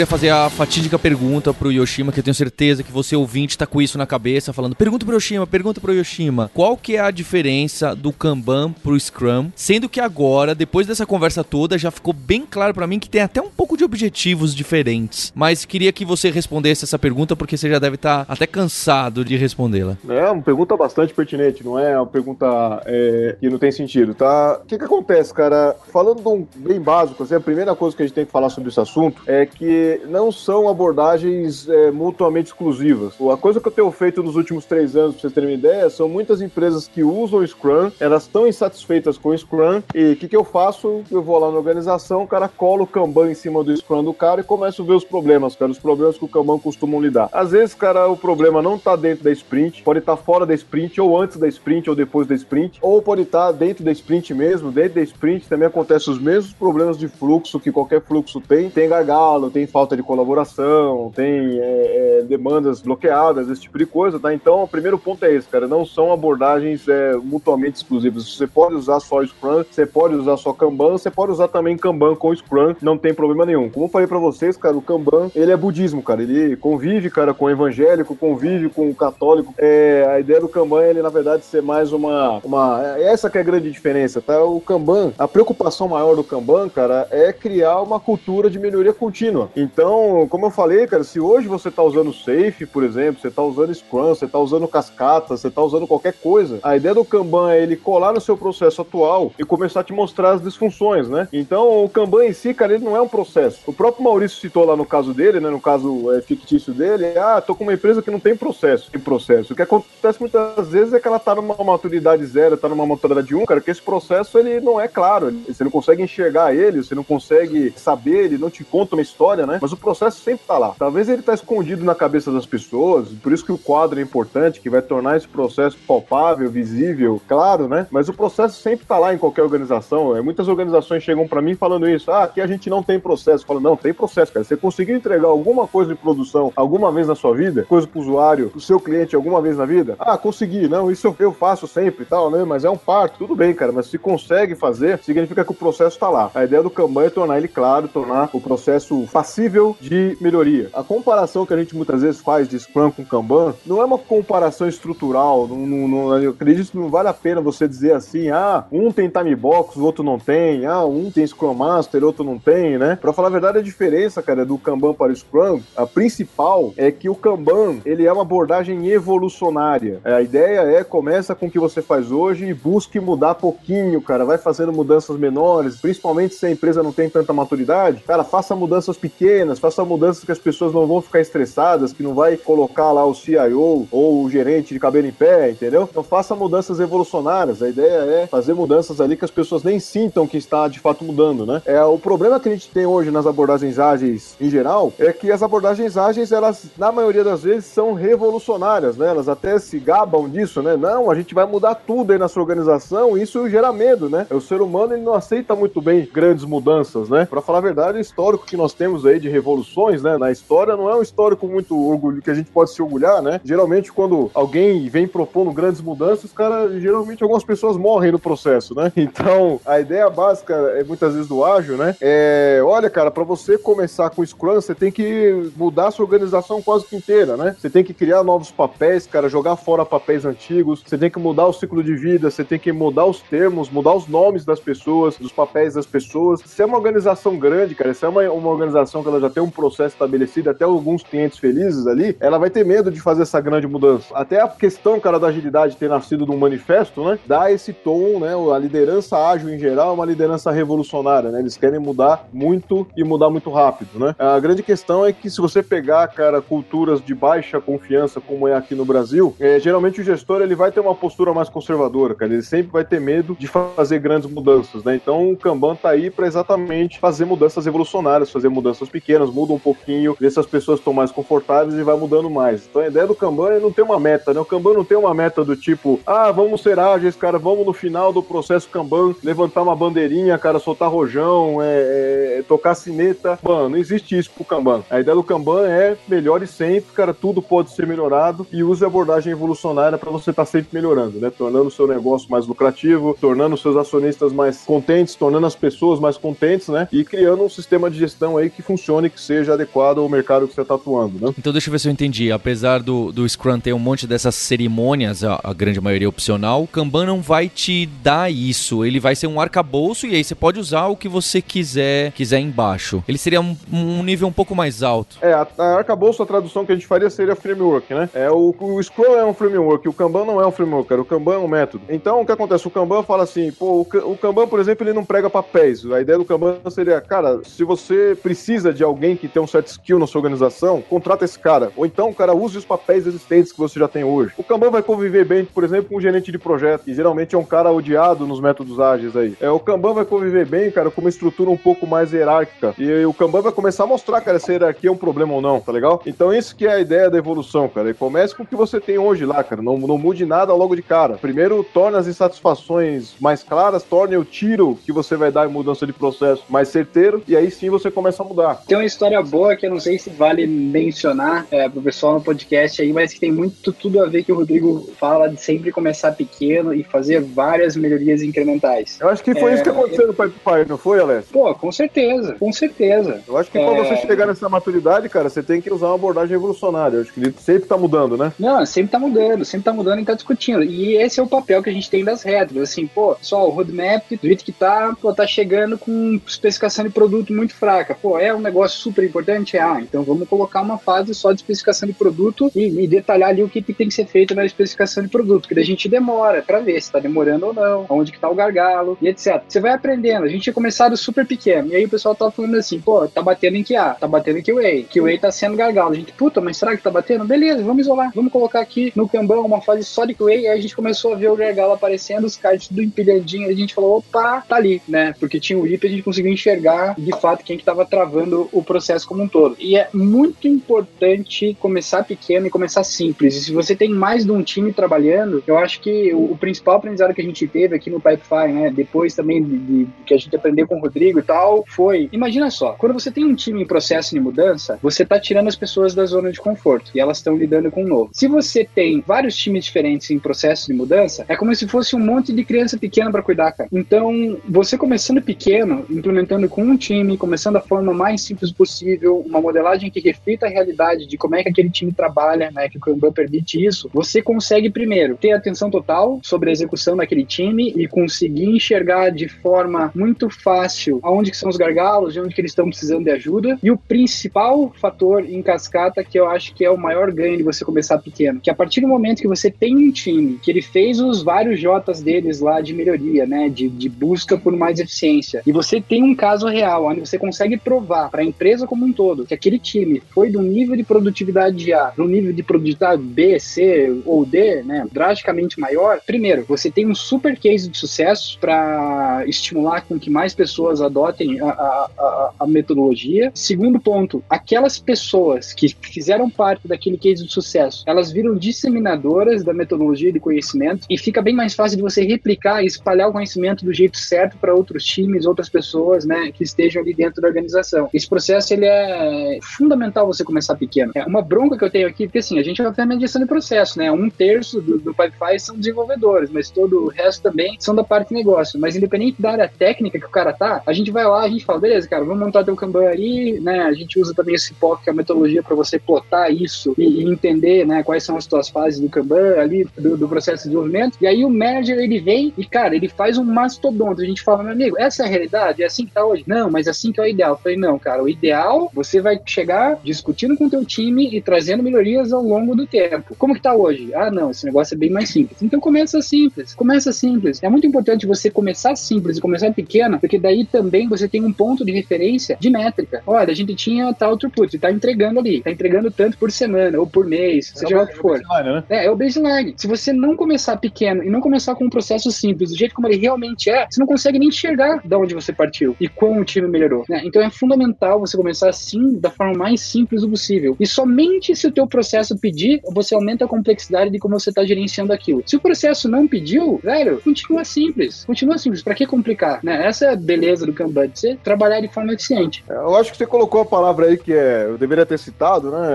[0.00, 3.66] Queria fazer a fatídica pergunta pro Yoshima, que eu tenho certeza que você ouvinte tá
[3.66, 7.10] com isso na cabeça, falando: pergunta pro Yoshima, pergunta pro Yoshima, qual que é a
[7.10, 9.50] diferença do Kanban pro Scrum?
[9.54, 13.20] Sendo que agora, depois dessa conversa toda, já ficou bem claro para mim que tem
[13.20, 15.34] até um pouco de objetivos diferentes.
[15.34, 19.22] Mas queria que você respondesse essa pergunta, porque você já deve estar tá até cansado
[19.22, 19.98] de respondê-la.
[20.08, 22.46] É uma pergunta bastante pertinente, não é uma pergunta
[22.86, 24.60] é, que não tem sentido, tá?
[24.62, 25.76] O que que acontece, cara?
[25.92, 28.70] Falando um bem básico, assim, a primeira coisa que a gente tem que falar sobre
[28.70, 33.14] esse assunto é que não são abordagens é, mutuamente exclusivas.
[33.32, 35.88] A coisa que eu tenho feito nos últimos três anos, pra vocês terem uma ideia,
[35.88, 40.16] são muitas empresas que usam o Scrum, elas estão insatisfeitas com o Scrum, e o
[40.16, 41.02] que, que eu faço?
[41.10, 44.12] Eu vou lá na organização, o cara cola o Kanban em cima do Scrum do
[44.12, 47.28] cara e começo a ver os problemas, cara, os problemas que o Kanban costumam lidar.
[47.32, 50.54] Às vezes, cara, o problema não tá dentro da sprint, pode estar tá fora da
[50.54, 53.92] sprint, ou antes da sprint, ou depois da sprint, ou pode estar tá dentro da
[53.92, 58.40] sprint mesmo, dentro da sprint também acontecem os mesmos problemas de fluxo que qualquer fluxo
[58.40, 63.78] tem, tem gargalo, tem tem falta de colaboração, tem é, é, demandas bloqueadas, esse tipo
[63.78, 64.34] de coisa, tá?
[64.34, 68.36] Então, o primeiro ponto é esse, cara, não são abordagens é, mutuamente exclusivas.
[68.36, 72.14] Você pode usar só Scrum, você pode usar só Kanban, você pode usar também Kanban
[72.14, 73.70] com Scrum, não tem problema nenhum.
[73.70, 77.32] Como eu falei para vocês, cara, o Kanban, ele é budismo, cara, ele convive, cara,
[77.32, 79.54] com o evangélico, convive com o católico.
[79.56, 82.82] É, a ideia do Kanban, ele, na verdade, ser mais uma, uma...
[82.98, 84.44] Essa que é a grande diferença, tá?
[84.44, 89.48] O Kanban, a preocupação maior do Kanban, cara, é criar uma cultura de melhoria contínua.
[89.60, 93.42] Então, como eu falei, cara, se hoje você está usando Safe, por exemplo, você está
[93.42, 97.52] usando Scrum, você está usando Cascata, você está usando qualquer coisa, a ideia do Kanban
[97.52, 101.28] é ele colar no seu processo atual e começar a te mostrar as disfunções, né?
[101.32, 103.60] Então, o Kanban em si, cara, ele não é um processo.
[103.66, 107.42] O próprio Maurício citou lá no caso dele, né, no caso é, fictício dele, ah,
[107.44, 108.90] tô com uma empresa que não tem processo.
[108.90, 109.52] Tem processo.
[109.52, 113.34] O que acontece muitas vezes é que ela tá numa maturidade zero, tá numa maturidade
[113.34, 115.30] um, cara, que esse processo ele não é claro.
[115.46, 119.40] Você não consegue enxergar ele, você não consegue saber, ele não te conta uma história
[119.40, 119.58] falha, né?
[119.60, 120.74] Mas o processo sempre tá lá.
[120.78, 124.60] Talvez ele tá escondido na cabeça das pessoas, por isso que o quadro é importante,
[124.60, 127.86] que vai tornar esse processo palpável, visível, claro, né?
[127.90, 130.16] Mas o processo sempre tá lá em qualquer organização.
[130.16, 132.10] É, muitas organizações chegam para mim falando isso.
[132.10, 133.44] Ah, aqui a gente não tem processo.
[133.44, 134.44] Falo, não, tem processo, cara.
[134.44, 138.50] Você conseguiu entregar alguma coisa de produção alguma vez na sua vida, coisa pro usuário,
[138.50, 139.96] pro seu cliente alguma vez na vida?
[139.98, 140.68] Ah, consegui.
[140.68, 142.44] Não, isso eu faço sempre e tal, né?
[142.44, 143.72] Mas é um parto, tudo bem, cara.
[143.72, 146.30] Mas se consegue fazer, significa que o processo tá lá.
[146.34, 149.06] A ideia do Kanban é tornar ele claro, tornar o processo
[149.40, 150.68] passível de melhoria.
[150.74, 153.96] A comparação que a gente muitas vezes faz de Scrum com Kanban não é uma
[153.96, 155.48] comparação estrutural.
[155.48, 158.92] Não, não, não, eu acredito que não vale a pena você dizer assim, ah, um
[158.92, 162.76] tem time box, o outro não tem, ah, um tem Scrum Master, outro não tem,
[162.76, 162.98] né?
[163.00, 166.90] Pra falar a verdade, a diferença, cara, do Kanban para o Scrum, a principal é
[166.90, 170.00] que o Kanban, ele é uma abordagem evolucionária.
[170.04, 174.24] A ideia é, começa com o que você faz hoje e busque mudar pouquinho, cara.
[174.24, 178.02] Vai fazendo mudanças menores, principalmente se a empresa não tem tanta maturidade.
[178.06, 182.14] Cara, faça mudanças pequenas, faça mudanças que as pessoas não vão ficar estressadas, que não
[182.14, 185.88] vai colocar lá o CIO ou o gerente de cabelo em pé, entendeu?
[185.90, 187.62] Então faça mudanças evolucionárias.
[187.62, 191.04] A ideia é fazer mudanças ali que as pessoas nem sintam que está de fato
[191.04, 191.62] mudando, né?
[191.64, 195.30] É o problema que a gente tem hoje nas abordagens ágeis em geral é que
[195.30, 199.08] as abordagens ágeis, elas na maioria das vezes são revolucionárias, né?
[199.08, 200.76] Elas até se gabam disso, né?
[200.76, 204.26] Não, a gente vai mudar tudo aí na sua organização, e isso gera medo, né?
[204.30, 207.26] O ser humano ele não aceita muito bem grandes mudanças, né?
[207.28, 210.76] Para falar a verdade, o histórico que nós temos aí de revoluções, né, na história
[210.76, 213.40] não é um histórico muito orgulho que a gente pode se orgulhar, né?
[213.44, 218.92] Geralmente quando alguém vem propondo grandes mudanças, cara, geralmente algumas pessoas morrem no processo, né?
[219.10, 221.96] Então, a ideia básica é muitas vezes do ágil, né?
[222.00, 226.62] É, olha, cara, para você começar com Scrum, você tem que mudar a sua organização
[226.62, 227.56] quase que inteira, né?
[227.58, 231.46] Você tem que criar novos papéis, cara, jogar fora papéis antigos, você tem que mudar
[231.46, 235.16] o ciclo de vida, você tem que mudar os termos, mudar os nomes das pessoas,
[235.16, 236.40] dos papéis das pessoas.
[236.44, 239.42] Se é uma organização grande, cara, se é uma, uma organização que ela já tem
[239.42, 243.40] um processo estabelecido, até alguns clientes felizes ali, ela vai ter medo de fazer essa
[243.40, 244.14] grande mudança.
[244.14, 247.18] Até a questão, cara, da agilidade ter nascido de um manifesto, né?
[247.26, 248.32] Dá esse tom, né?
[248.54, 251.40] A liderança ágil em geral é uma liderança revolucionária, né?
[251.40, 254.14] Eles querem mudar muito e mudar muito rápido, né?
[254.18, 258.54] A grande questão é que se você pegar, cara, culturas de baixa confiança, como é
[258.54, 262.32] aqui no Brasil, é, geralmente o gestor ele vai ter uma postura mais conservadora, cara.
[262.32, 264.94] Ele sempre vai ter medo de fazer grandes mudanças, né?
[264.94, 268.99] Então o Kanban tá aí para exatamente fazer mudanças revolucionárias, fazer mudanças pequenas,
[269.32, 272.66] muda um pouquinho, ver se as pessoas estão mais confortáveis e vai mudando mais.
[272.68, 274.40] Então a ideia do Kanban é não ter uma meta, né?
[274.40, 277.72] O Kanban não tem uma meta do tipo, ah, vamos ser ágeis, cara, vamos no
[277.72, 283.38] final do processo Kanban levantar uma bandeirinha, cara, soltar rojão, é, é, tocar sineta.
[283.42, 284.82] Mano, não existe isso pro Kanban.
[284.90, 288.86] A ideia do Kanban é melhore sempre, cara, tudo pode ser melhorado e use a
[288.86, 291.30] abordagem evolucionária para você estar tá sempre melhorando, né?
[291.30, 296.00] Tornando o seu negócio mais lucrativo, tornando os seus acionistas mais contentes, tornando as pessoas
[296.00, 296.88] mais contentes, né?
[296.92, 300.54] E criando um sistema de gestão aí que funcione, que seja adequado ao mercado que
[300.54, 301.34] você está atuando, né?
[301.38, 302.32] Então deixa eu ver se eu entendi.
[302.32, 306.66] Apesar do, do Scrum ter um monte dessas cerimônias, a, a grande maioria opcional, o
[306.66, 308.84] Kanban não vai te dar isso.
[308.84, 312.40] Ele vai ser um arcabouço e aí você pode usar o que você quiser, quiser
[312.40, 313.02] embaixo.
[313.06, 315.16] Ele seria um, um nível um pouco mais alto.
[315.22, 318.08] É, a, a arcabouço, a tradução que a gente faria seria framework, né?
[318.14, 321.00] É, o, o Scrum é um framework, o Kanban não é um framework, cara.
[321.00, 321.84] O Kanban é um método.
[321.88, 322.66] Então, o que acontece?
[322.66, 325.84] O Kanban fala assim, pô, o, o Kanban, por exemplo, ele não prega papéis.
[325.90, 329.68] A ideia do Kanban seria, cara, se você precisa de alguém que tem um certo
[329.68, 331.70] skill na sua organização, contrata esse cara.
[331.76, 334.32] Ou então, cara, use os papéis existentes que você já tem hoje.
[334.36, 337.38] O Kanban vai conviver bem, por exemplo, com um gerente de projeto, que geralmente é
[337.38, 339.36] um cara odiado nos métodos ágeis aí.
[339.40, 342.74] É, o Kanban vai conviver bem, cara, com uma estrutura um pouco mais hierárquica.
[342.78, 345.40] E o Kanban vai começar a mostrar, cara, se a hierarquia é um problema ou
[345.40, 346.02] não, tá legal?
[346.06, 347.90] Então, isso que é a ideia da evolução, cara.
[347.90, 349.62] E comece com o que você tem hoje lá, cara.
[349.62, 351.16] Não, não mude nada logo de cara.
[351.16, 355.86] Primeiro, torne as insatisfações mais claras, torne o tiro que você vai dar em mudança
[355.86, 358.59] de processo mais certeiro, e aí sim você começa a mudar.
[358.66, 362.20] Tem uma história boa que eu não sei se vale mencionar é, pro pessoal no
[362.20, 365.70] podcast aí, mas que tem muito tudo a ver que o Rodrigo fala de sempre
[365.72, 368.98] começar pequeno e fazer várias melhorias incrementais.
[369.00, 371.26] Eu acho que foi É, isso que aconteceu no Pipe Fire, não foi, Alex?
[371.30, 373.22] Pô, com certeza, com certeza.
[373.26, 373.84] Eu acho que pra É.
[373.84, 376.96] você chegar nessa maturidade, cara, você tem que usar uma abordagem revolucionária.
[376.96, 378.32] Eu acho que ele sempre tá mudando, né?
[378.38, 380.62] Não, sempre tá mudando, sempre tá mudando e tá discutindo.
[380.62, 382.60] E esse é o papel que a gente tem das retros.
[382.62, 386.90] Assim, pô, só o roadmap, do jeito que tá, pô, tá chegando com especificação de
[386.90, 387.94] produto muito fraca.
[387.94, 389.56] Pô, é um negócio super importante?
[389.56, 393.42] Ah, então vamos colocar uma fase só de especificação de produto e, e detalhar ali
[393.42, 395.48] o que, que tem que ser feito na especificação de produto.
[395.48, 398.28] Que daí a gente demora pra ver se tá demorando ou não, onde que tá
[398.28, 399.42] o gargalo e etc.
[399.48, 400.24] Você vai aprendendo.
[400.24, 401.68] A gente tinha começado super pequeno.
[401.68, 404.42] E aí o pessoal tava falando assim, pô, tá batendo em QA, tá batendo em
[404.42, 404.84] QA.
[404.90, 405.92] QA tá sendo gargalo.
[405.92, 407.24] A gente, puta, mas será que tá batendo?
[407.24, 408.10] Beleza, vamos isolar.
[408.14, 410.34] Vamos colocar aqui no Kanban uma fase só de QA.
[410.34, 413.48] E aí a gente começou a ver o gargalo aparecendo, os cards tudo empilhadinho.
[413.48, 415.14] A gente falou, opa, tá ali, né?
[415.18, 418.62] Porque tinha o IP, a gente conseguiu enxergar de fato quem que tava travando o
[418.62, 419.56] processo como um todo.
[419.58, 423.36] E é muito importante começar pequeno e começar simples.
[423.36, 426.76] E se você tem mais de um time trabalhando, eu acho que o, o principal
[426.76, 430.18] aprendizado que a gente teve aqui no Pipefy, né, depois também de, de, que a
[430.18, 433.62] gente aprendeu com o Rodrigo e tal, foi, imagina só, quando você tem um time
[433.62, 437.18] em processo de mudança, você tá tirando as pessoas da zona de conforto e elas
[437.18, 438.10] estão lidando com o novo.
[438.12, 442.00] Se você tem vários times diferentes em processo de mudança, é como se fosse um
[442.00, 443.68] monte de criança pequena para cuidar, cara.
[443.72, 449.40] Então, você começando pequeno, implementando com um time, começando da forma mais simples possível, uma
[449.40, 452.80] modelagem que reflita a realidade de como é que aquele time trabalha, né, que o
[452.80, 457.88] Kanban permite isso, você consegue primeiro ter atenção total sobre a execução daquele time e
[457.88, 462.52] conseguir enxergar de forma muito fácil aonde que são os gargalos, de onde que eles
[462.52, 463.58] estão precisando de ajuda.
[463.62, 467.42] E o principal fator em cascata que eu acho que é o maior ganho de
[467.42, 470.62] você começar pequeno, que a partir do momento que você tem um time que ele
[470.62, 475.42] fez os vários J's deles lá de melhoria, né, de, de busca por mais eficiência,
[475.46, 478.92] e você tem um caso real onde você consegue provar para a empresa como um
[478.92, 483.38] todo que aquele time foi um nível de produtividade A um nível de produtividade B,
[483.38, 489.24] C ou D, né, drasticamente maior, primeiro, você tem um super case de sucesso para
[489.26, 493.30] estimular com que mais pessoas adotem a, a, a, a, metodologia.
[493.34, 499.52] Segundo ponto, aquelas pessoas que fizeram parte daquele case de sucesso, elas viram disseminadoras da
[499.52, 503.64] metodologia de conhecimento e fica bem mais fácil de você replicar e espalhar o conhecimento
[503.64, 507.88] do jeito certo para outros times, outras pessoas, né, que estejam ali dentro da organização.
[507.92, 510.90] Esse processo ele é fundamental você começar pequeno.
[510.94, 513.22] É uma bronca que eu tenho aqui, porque assim, a gente vai fazer a mediação
[513.22, 513.90] de processo, né?
[513.90, 518.08] Um terço do, do Pipefy são desenvolvedores, mas todo o resto também são da parte
[518.08, 518.58] de negócio.
[518.58, 521.44] Mas independente da área técnica que o cara tá, a gente vai lá, a gente
[521.44, 523.60] fala, beleza, cara, vamos montar teu Kanban aí, né?
[523.60, 527.02] A gente usa também esse POC, que é a metodologia para você plotar isso e,
[527.02, 530.50] e, entender, né, quais são as tuas fases do Kanban ali, do, do, processo de
[530.50, 530.98] desenvolvimento.
[531.00, 534.02] E aí o manager, ele vem e, cara, ele faz um mastodonte.
[534.02, 535.62] A gente fala, meu amigo, essa é a realidade?
[535.62, 536.24] É assim que tá hoje?
[536.26, 537.32] Não, mas é assim que é o ideal.
[537.32, 541.20] Eu falei, não, cara, o ideal, você vai chegar discutindo com o teu time e
[541.20, 543.14] trazendo melhorias ao longo do tempo.
[543.18, 543.94] Como que tá hoje?
[543.94, 545.42] Ah, não, esse negócio é bem mais simples.
[545.42, 547.42] Então começa simples, começa simples.
[547.42, 551.32] É muito importante você começar simples e começar pequena, porque daí também você tem um
[551.32, 553.02] ponto de referência de métrica.
[553.06, 556.86] Olha, a gente tinha tal throughput, tá entregando ali, tá entregando tanto por semana ou
[556.86, 558.20] por mês, seja lá o que for.
[558.20, 558.64] Né?
[558.68, 559.54] É, é o baseline.
[559.56, 562.88] Se você não começar pequeno e não começar com um processo simples, do jeito como
[562.88, 566.24] ele realmente é, você não consegue nem enxergar de onde você partiu e como o
[566.24, 566.84] time melhorou.
[566.88, 567.02] Né?
[567.04, 570.56] Então é fundamental você começar assim, da forma mais simples possível.
[570.58, 574.44] E somente se o teu processo pedir, você aumenta a complexidade de como você está
[574.44, 575.22] gerenciando aquilo.
[575.26, 578.04] Se o processo não pediu, velho, continua simples.
[578.04, 578.62] Continua simples.
[578.62, 579.40] Para que complicar?
[579.42, 579.66] Né?
[579.66, 582.44] Essa é a beleza do Kanban, de você trabalhar de forma eficiente.
[582.48, 585.68] Eu acho que você colocou a palavra aí que é, eu deveria ter citado, né,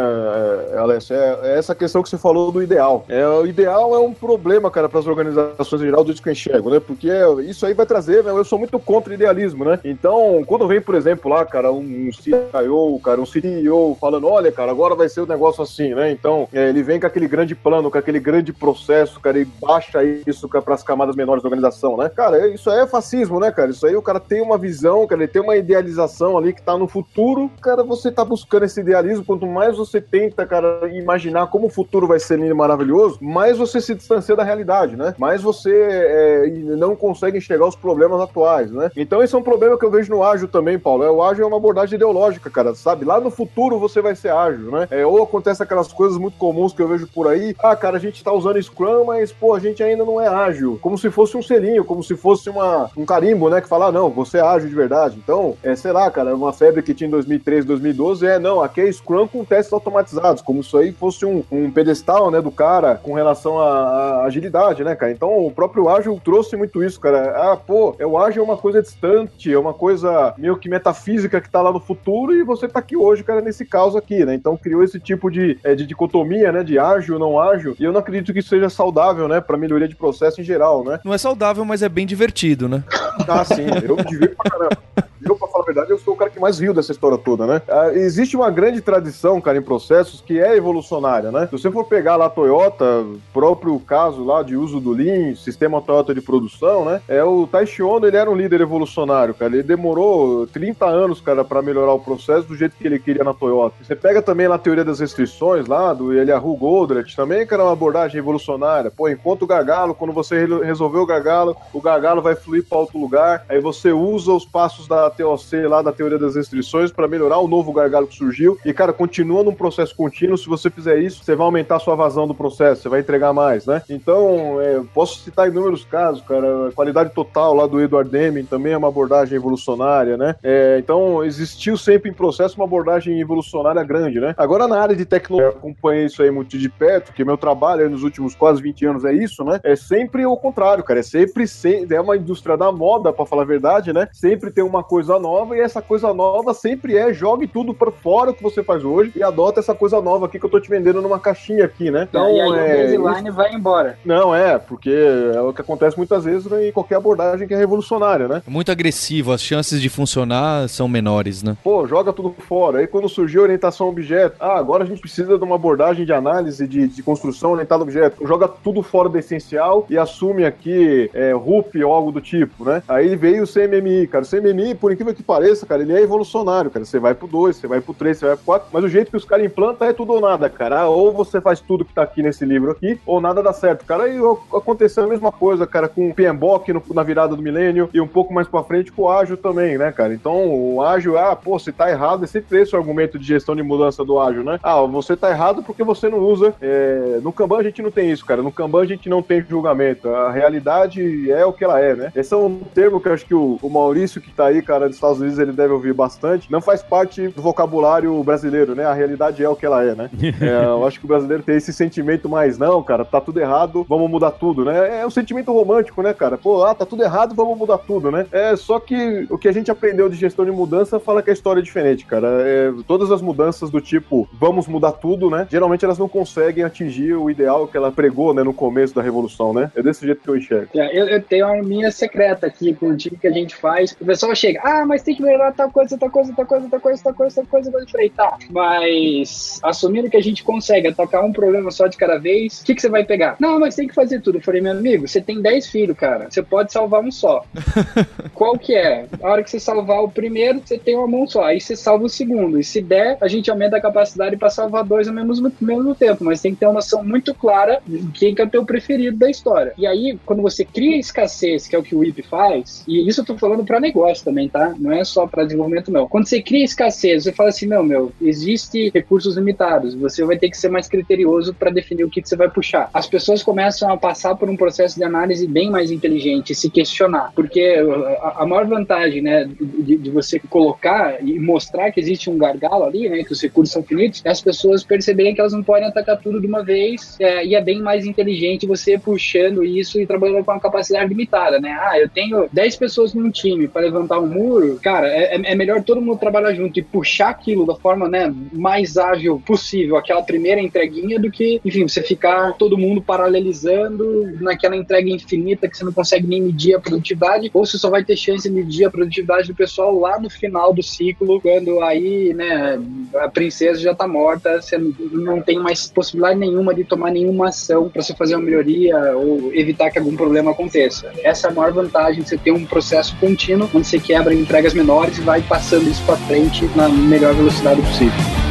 [0.74, 1.16] é, Alessio?
[1.16, 3.06] É, é essa questão que você falou do ideal.
[3.08, 6.34] É, o ideal é um problema, cara, para as organizações em geral, do que eu
[6.34, 6.80] enxergo, né?
[6.80, 7.10] Porque
[7.48, 8.32] isso aí vai trazer, né?
[8.32, 9.80] Eu sou muito contra o idealismo, né?
[9.84, 14.72] Então, quando vem, por exemplo, lá, cara, um CIO, cara, um CEO falando, olha, cara,
[14.72, 16.12] agora vai ser o um negócio assim, né?
[16.12, 20.04] Então, é, ele vem com aquele grande plano, com aquele grande processo, cara, e baixa
[20.04, 22.10] isso para as camadas menores da organização, né?
[22.10, 23.72] Cara, isso aí é fascismo, né, cara?
[23.72, 26.78] Isso aí o cara tem uma visão, cara, ele tem uma idealização ali que tá
[26.78, 27.50] no futuro.
[27.62, 32.08] Cara, você tá buscando esse idealismo, quanto mais você tenta, cara, imaginar como o futuro
[32.08, 35.14] vai ser lindo e maravilhoso, mais você se distancia da realidade, né?
[35.18, 38.92] Mais você é, não consegue enxergar os problemas atuais, né?
[38.96, 41.04] Então, esse é um problema que eu vejo no ágil também, Paulo.
[41.04, 43.06] É, o ágil é uma abordagem ideológica, cara, sabe?
[43.06, 44.88] Lá no futuro você vai ser ágil, né?
[44.92, 47.56] É, ou acontece aquelas coisas muito comuns que eu vejo por aí.
[47.60, 50.78] Ah, cara, a gente tá usando Scrum, mas, pô, a gente ainda não é ágil.
[50.82, 53.62] Como se fosse um selinho, como se fosse uma, um carimbo, né?
[53.62, 55.18] Que fala, ah, não, você é ágil de verdade.
[55.18, 58.82] Então, é, sei lá, cara, uma febre que tinha em 2013, 2012 é, não, aqui
[58.82, 62.52] é Scrum com testes automatizados, como se isso aí fosse um, um pedestal, né, do
[62.52, 65.12] cara com relação à, à agilidade, né, cara?
[65.12, 67.34] Então, o próprio ágil trouxe muito isso, cara.
[67.36, 71.40] Ah, pô, é, o ágil é uma coisa distante, é uma coisa meio que metafísica
[71.40, 74.34] que tá lá no futuro e você tá aqui hoje, cara, nesse caos aqui, né?
[74.34, 77.92] Então, criou esse tipo de, é, de dicotomia, né, de ágil, não ágil, e eu
[77.92, 81.00] não acredito que isso seja saudável, né, para melhoria de processo em geral, né?
[81.04, 82.84] Não é saudável, mas é bem divertido, né?
[83.28, 84.78] Ah, sim, eu me divirto pra caramba.
[85.26, 87.48] Eu, pra falar a verdade, eu sou o cara que mais riu dessa história toda,
[87.48, 87.62] né?
[87.68, 91.48] Ah, existe uma grande tradição, cara, em processos que é evolucionária, né?
[91.48, 93.04] Se você for pegar lá a Toyota,
[93.34, 97.02] próprio caso lá de uso do Lean, sistema Toyota de produção, né?
[97.08, 99.54] É o Taishi Ono, ele era um líder evolucionário, cara.
[99.54, 103.34] Ele demorou 30 anos, cara, para melhorar o processo do jeito que ele queria na
[103.34, 103.76] Toyota.
[103.82, 107.64] Você pega também lá a teoria das restrições lá, do Eliahu Goldratt, também que era
[107.64, 108.92] uma abordagem evolucionária.
[108.92, 113.00] Pô, enquanto o gargalo, quando você resolveu o gargalo, o gargalo vai fluir para outro
[113.00, 117.40] lugar, aí você usa os passos da TOC lá da teoria das restrições para melhorar
[117.40, 118.58] o novo gargalo que surgiu.
[118.64, 120.38] E, cara, continua num processo contínuo.
[120.38, 123.34] Se você fizer isso, você vai aumentar a sua vazão do processo, você vai entregar
[123.34, 123.82] mais, né?
[123.90, 126.68] Então, é, posso citar inúmeros casos, cara.
[126.68, 130.36] A qualidade total lá do Edward Deming também é uma abordagem evolucionária, né?
[130.44, 131.24] É, então,
[131.56, 134.36] existiu sempre em processo uma abordagem evolucionária grande, né?
[134.38, 137.84] Agora, na área de tecnologia, eu acompanhei isso aí muito de perto, que meu trabalho
[137.84, 139.60] aí nos últimos quase 20 anos é isso, né?
[139.64, 141.00] É sempre o contrário, cara.
[141.00, 141.46] É sempre,
[141.90, 144.08] é uma indústria da moda, para falar a verdade, né?
[144.12, 148.32] Sempre tem uma coisa nova e essa coisa nova sempre é jogue tudo para fora
[148.32, 150.70] o que você faz hoje e adota essa coisa nova aqui que eu tô te
[150.70, 152.08] vendendo numa caixinha aqui, né?
[152.10, 153.98] Então, e aí é, o baseline vai embora.
[154.04, 154.92] Não, é, porque
[155.34, 158.42] é o que acontece muitas vezes em qualquer abordagem que é revolucionária, né?
[158.48, 161.56] Muito agressivo, as chances de funcionar são menores, né?
[161.64, 162.80] Pô, joga tudo fora.
[162.80, 166.12] Aí quando surgiu a orientação objeto, ah, agora a gente precisa de uma abordagem de
[166.12, 168.26] análise de, de construção orientada a objeto.
[168.28, 172.82] Joga tudo fora do essencial e assume aqui é, RUP ou algo do tipo, né?
[172.88, 174.26] Aí veio o CMMI, cara.
[174.26, 176.86] O CMMI, por incrível que pareça, cara, ele é evolucionário, cara.
[176.86, 179.12] Você vai pro 2, você vai pro 3, você vai pro 4, mas o jeito
[179.12, 180.82] que os caras implantam é tudo ou nada, cara.
[180.82, 183.86] Ah, ou você faz tudo que tá aqui nesse livro aqui, ou nada dá certo,
[183.86, 184.08] cara.
[184.08, 184.18] E
[184.54, 188.34] aconteceu a mesma coisa, cara, com o PMBOK na virada do milênio e um pouco
[188.34, 190.14] mais pra frente com o ágil também, né, cara?
[190.14, 193.56] Então, o ágil, ah, pô, se tá errado, é sempre esse o argumento de gestão
[193.56, 194.60] de mudança do ágil, né?
[194.64, 196.54] Ah, você tá errado porque você não usa.
[196.62, 197.20] É...
[197.22, 198.42] No Kanban a gente não tem isso, cara.
[198.42, 200.10] No Kanban a gente não tem julgamento.
[200.10, 202.12] A realidade é o que ela é, né?
[202.16, 204.88] Esse é um termo que eu acho que o, o Maurício, que tá aí, cara,
[204.88, 206.52] dos Estados Unidos, ele deve ouvir bastante.
[206.52, 208.86] Não faz parte do vocabulário brasileiro, né?
[208.86, 210.10] A realidade é o que ela é, né?
[210.46, 213.86] É, eu acho que o brasileiro tem esse sentimento mais, não, cara, tá tudo errado,
[213.88, 215.02] vamos mudar tudo, né?
[215.02, 216.38] É um sentimento romântico, né, cara?
[216.38, 218.28] Pô, ah, tá tudo errado, vamos mudar tudo, né?
[218.32, 221.34] É só que o que a gente aprendeu de gestão de mudança fala que a
[221.34, 222.28] história é diferente, cara.
[222.42, 225.48] É, todas as mudanças do tipo, vamos mudar tudo, né?
[225.50, 229.54] Geralmente elas não conseguem atingir o ideal que ela pregou, né, no começo da revolução,
[229.54, 229.72] né?
[229.76, 230.70] É desse jeito que eu enxergo.
[230.76, 233.96] É, eu, eu, tenho uma minha secreta aqui com o time que a gente faz.
[234.00, 236.80] O pessoal chega, ah, mas tem que melhorar tal coisa, tal coisa, tal coisa, tal
[236.80, 237.72] coisa, tal coisa, tal coisa.
[237.72, 242.18] Eu falei, tá, mas assumindo que a gente consegue atacar um problema só de cada
[242.18, 243.36] vez, o que, que você vai pegar?
[243.40, 244.38] Não, mas tem que fazer tudo.
[244.38, 246.28] Eu falei, meu amigo, você tem 10 filhos, cara.
[246.30, 247.44] Você pode salvar um só.
[248.34, 249.06] Qual que é?
[249.22, 251.44] A hora que você salvar o primeiro, você tem uma mão só.
[251.44, 252.60] Aí você salva o segundo.
[252.60, 256.24] E se der, a gente aumenta a capacidade para salvar dois ao mesmo, mesmo tempo.
[256.24, 259.18] Mas tem que ter uma noção muito clara de quem que é o teu preferido
[259.18, 259.74] da história.
[259.78, 263.22] E aí, quando você cria escassez, que é o que o IP faz, e isso
[263.22, 264.74] eu tô falando para negócio também, tá?
[264.78, 266.08] Não é só para desenvolvimento, não.
[266.08, 269.96] Quando você cria escassez, você fala assim, não, meu, existe recursos limitados.
[269.96, 272.90] Você vai ter que ser mais criterioso para definir o que, que você vai puxar.
[272.94, 277.32] As pessoas começam a passar por um processo de análise bem mais inteligente, se questionar.
[277.36, 277.82] Porque
[278.22, 282.84] a, a maior vantagem, né, de, de, você colocar e mostrar que existe um gargalo
[282.84, 285.88] ali, né, que os recursos são finitos, é as pessoas perceberem que elas não podem
[285.88, 290.06] atacar tudo de uma vez é, e é bem mais inteligente você puxando isso e
[290.06, 291.78] trabalhando com uma capacidade limitada, né?
[291.80, 295.84] Ah, eu tenho 10 pessoas num time para levantar um muro, cara, é, é, melhor
[295.84, 300.62] todo mundo trabalhar junto e puxar aquilo da forma, né, mais ágil possível, aquela primeira
[300.62, 305.94] entreguinha, do que, enfim, você ficar todo mundo paralelizando naquela entrega infinita que você não
[305.94, 309.48] consegue nem medir a produtividade, ou você só vai ter chance de medir a produtividade
[309.48, 312.80] do pessoal lá no final do ciclo, quando aí, né,
[313.16, 317.90] a princesa já tá morta, você não tem mais possibilidade nenhuma de tomar nenhuma ação
[317.90, 321.12] para você fazer uma melhoria ou evitar que algum problema aconteça.
[321.24, 324.74] Essa é a maior vantagem de você ter um processo contínuo, onde você quebra entregas
[324.74, 328.45] menores e vai passando isso para frente na melhor velocidade possível.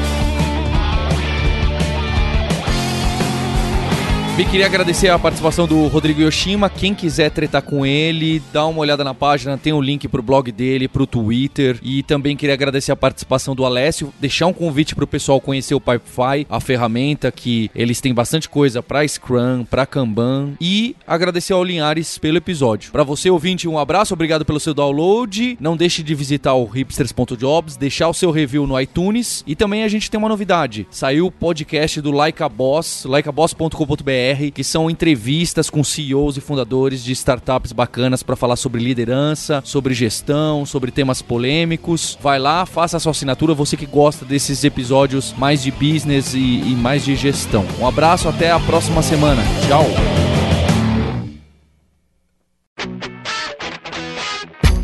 [4.37, 6.69] Bem, queria agradecer a participação do Rodrigo Yoshima.
[6.69, 10.25] Quem quiser tretar com ele, dá uma olhada na página, tem o um link pro
[10.25, 11.79] blog dele, pro Twitter.
[11.81, 15.81] E também queria agradecer a participação do Alessio, deixar um convite pro pessoal conhecer o
[15.81, 20.55] Pipefy, a ferramenta que eles têm bastante coisa para Scrum, para Kanban.
[20.61, 22.91] E agradecer ao Linhares pelo episódio.
[22.91, 25.57] Para você, ouvinte, um abraço, obrigado pelo seu download.
[25.61, 29.45] Não deixe de visitar o hipsters.jobs, deixar o seu review no iTunes.
[29.47, 34.24] E também a gente tem uma novidade: saiu o podcast do Like a Boss, likeaboss.com.br
[34.55, 39.95] que são entrevistas com CEOs e fundadores de startups bacanas para falar sobre liderança, sobre
[39.95, 42.19] gestão, sobre temas polêmicos.
[42.21, 46.39] Vai lá, faça a sua assinatura, você que gosta desses episódios mais de business e,
[46.39, 47.65] e mais de gestão.
[47.79, 49.43] Um abraço, até a próxima semana.
[49.67, 50.44] Tchau!